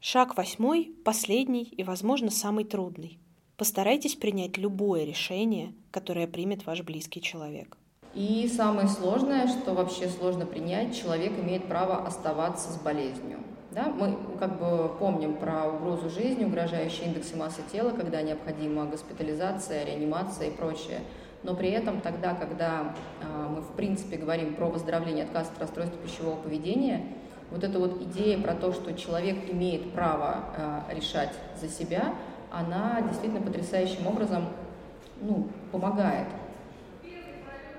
Шаг 0.00 0.36
восьмой, 0.36 0.92
последний 1.04 1.64
и, 1.64 1.82
возможно, 1.82 2.30
самый 2.30 2.64
трудный. 2.64 3.18
Постарайтесь 3.58 4.14
принять 4.14 4.56
любое 4.56 5.04
решение, 5.04 5.74
которое 5.90 6.28
примет 6.28 6.64
ваш 6.64 6.82
близкий 6.82 7.20
человек. 7.20 7.76
И 8.14 8.48
самое 8.48 8.86
сложное, 8.86 9.48
что 9.48 9.74
вообще 9.74 10.08
сложно 10.08 10.46
принять, 10.46 10.96
человек 10.96 11.32
имеет 11.40 11.64
право 11.64 12.06
оставаться 12.06 12.70
с 12.70 12.76
болезнью. 12.76 13.40
Да? 13.72 13.86
Мы 13.88 14.16
как 14.38 14.60
бы 14.60 14.88
помним 15.00 15.34
про 15.34 15.66
угрозу 15.66 16.08
жизни, 16.08 16.44
угрожающие 16.44 17.06
индексы 17.08 17.36
массы 17.36 17.62
тела, 17.72 17.90
когда 17.90 18.22
необходима 18.22 18.86
госпитализация, 18.86 19.84
реанимация 19.84 20.50
и 20.50 20.50
прочее. 20.52 21.00
Но 21.42 21.56
при 21.56 21.70
этом 21.70 22.00
тогда, 22.00 22.34
когда 22.34 22.94
э, 23.20 23.48
мы 23.48 23.62
в 23.62 23.72
принципе 23.72 24.18
говорим 24.18 24.54
про 24.54 24.68
выздоровление 24.68 25.24
отказ 25.24 25.50
от 25.52 25.60
расстройства 25.60 25.98
пищевого 25.98 26.36
поведения, 26.36 27.04
вот 27.50 27.64
эта 27.64 27.80
вот 27.80 28.00
идея 28.02 28.38
про 28.38 28.54
то, 28.54 28.72
что 28.72 28.94
человек 28.94 29.50
имеет 29.50 29.92
право 29.92 30.84
э, 30.88 30.94
решать 30.94 31.32
за 31.60 31.68
себя, 31.68 32.14
она 32.52 33.00
действительно 33.02 33.40
потрясающим 33.40 34.06
образом 34.06 34.46
ну, 35.20 35.48
помогает. 35.72 36.28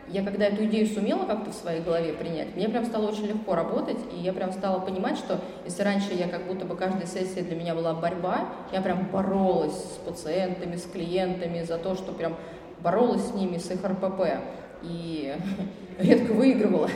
Я 0.08 0.24
когда 0.24 0.46
эту 0.46 0.66
идею 0.66 0.88
сумела 0.88 1.26
как-то 1.26 1.52
в 1.52 1.54
своей 1.54 1.82
голове 1.82 2.14
принять, 2.14 2.56
мне 2.56 2.68
прям 2.68 2.84
стало 2.86 3.10
очень 3.10 3.28
легко 3.28 3.54
работать, 3.54 4.00
и 4.12 4.20
я 4.20 4.34
прям 4.34 4.52
стала 4.52 4.80
понимать, 4.80 5.18
что 5.18 5.40
если 5.66 5.84
раньше 5.84 6.14
я 6.14 6.28
как 6.28 6.48
будто 6.48 6.66
бы 6.66 6.76
каждая 6.76 7.06
сессия 7.06 7.42
для 7.42 7.56
меня 7.56 7.76
была 7.76 7.94
борьба, 7.94 8.50
я 8.72 8.82
прям 8.82 9.06
боролась 9.12 9.76
с 9.76 9.98
пациентами, 10.04 10.78
с 10.78 10.86
клиентами 10.86 11.62
за 11.62 11.78
то, 11.78 11.94
что 11.94 12.12
прям 12.12 12.36
боролась 12.80 13.28
с 13.28 13.34
ними, 13.36 13.58
с 13.58 13.70
их 13.70 13.84
РПП, 13.86 14.22
и 14.82 15.36
редко 16.00 16.34
выигрывала. 16.34 16.90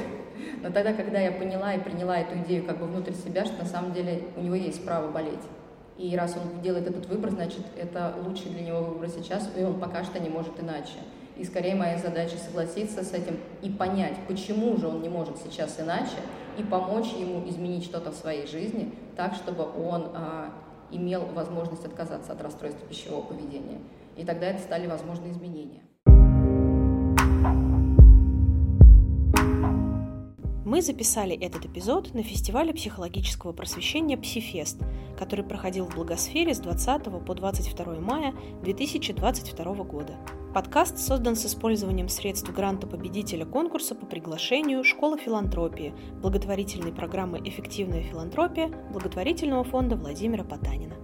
Но 0.63 0.71
тогда, 0.71 0.93
когда 0.93 1.19
я 1.19 1.31
поняла 1.31 1.73
и 1.73 1.79
приняла 1.79 2.17
эту 2.17 2.39
идею 2.39 2.65
как 2.65 2.79
бы 2.79 2.87
внутрь 2.87 3.13
себя, 3.13 3.45
что 3.45 3.59
на 3.59 3.69
самом 3.69 3.93
деле 3.93 4.23
у 4.35 4.41
него 4.41 4.55
есть 4.55 4.83
право 4.83 5.11
болеть, 5.11 5.43
и 5.97 6.15
раз 6.15 6.35
он 6.35 6.61
делает 6.61 6.87
этот 6.87 7.05
выбор, 7.07 7.31
значит, 7.31 7.61
это 7.77 8.15
лучший 8.25 8.51
для 8.51 8.61
него 8.61 8.81
выбор 8.81 9.09
сейчас, 9.09 9.49
и 9.57 9.63
он 9.63 9.79
пока 9.79 10.03
что 10.03 10.19
не 10.19 10.29
может 10.29 10.59
иначе. 10.59 10.97
И 11.37 11.43
скорее 11.45 11.75
моя 11.75 11.97
задача 11.97 12.37
согласиться 12.37 13.03
с 13.03 13.11
этим 13.13 13.37
и 13.61 13.69
понять, 13.69 14.15
почему 14.27 14.77
же 14.77 14.87
он 14.87 15.01
не 15.01 15.09
может 15.09 15.37
сейчас 15.37 15.79
иначе, 15.79 16.17
и 16.57 16.63
помочь 16.63 17.11
ему 17.13 17.47
изменить 17.49 17.85
что-то 17.85 18.11
в 18.11 18.15
своей 18.15 18.45
жизни 18.47 18.93
так, 19.15 19.33
чтобы 19.33 19.63
он 19.63 20.11
а, 20.13 20.53
имел 20.91 21.25
возможность 21.25 21.85
отказаться 21.85 22.33
от 22.33 22.41
расстройства 22.41 22.87
пищевого 22.87 23.23
поведения. 23.23 23.79
И 24.15 24.23
тогда 24.23 24.47
это 24.47 24.61
стали 24.61 24.85
возможны 24.85 25.31
изменения. 25.31 25.81
Мы 30.65 30.81
записали 30.81 31.35
этот 31.35 31.65
эпизод 31.65 32.13
на 32.13 32.23
фестивале 32.23 32.73
психологического 32.73 33.51
просвещения 33.51 34.17
«Псифест», 34.17 34.79
который 35.19 35.43
проходил 35.43 35.85
в 35.85 35.95
Благосфере 35.95 36.53
с 36.53 36.59
20 36.59 37.25
по 37.25 37.35
22 37.35 37.99
мая 37.99 38.33
2022 38.63 39.73
года. 39.83 40.15
Подкаст 40.53 40.99
создан 40.99 41.35
с 41.35 41.45
использованием 41.45 42.07
средств 42.07 42.49
гранта 42.49 42.87
победителя 42.87 43.45
конкурса 43.45 43.93
по 43.93 44.05
приглашению 44.05 44.85
«Школа 44.85 45.17
филантропии» 45.17 45.93
благотворительной 46.21 46.93
программы 46.93 47.41
«Эффективная 47.43 48.03
филантропия» 48.03 48.69
благотворительного 48.93 49.65
фонда 49.65 49.97
Владимира 49.97 50.45
Потанина. 50.45 50.95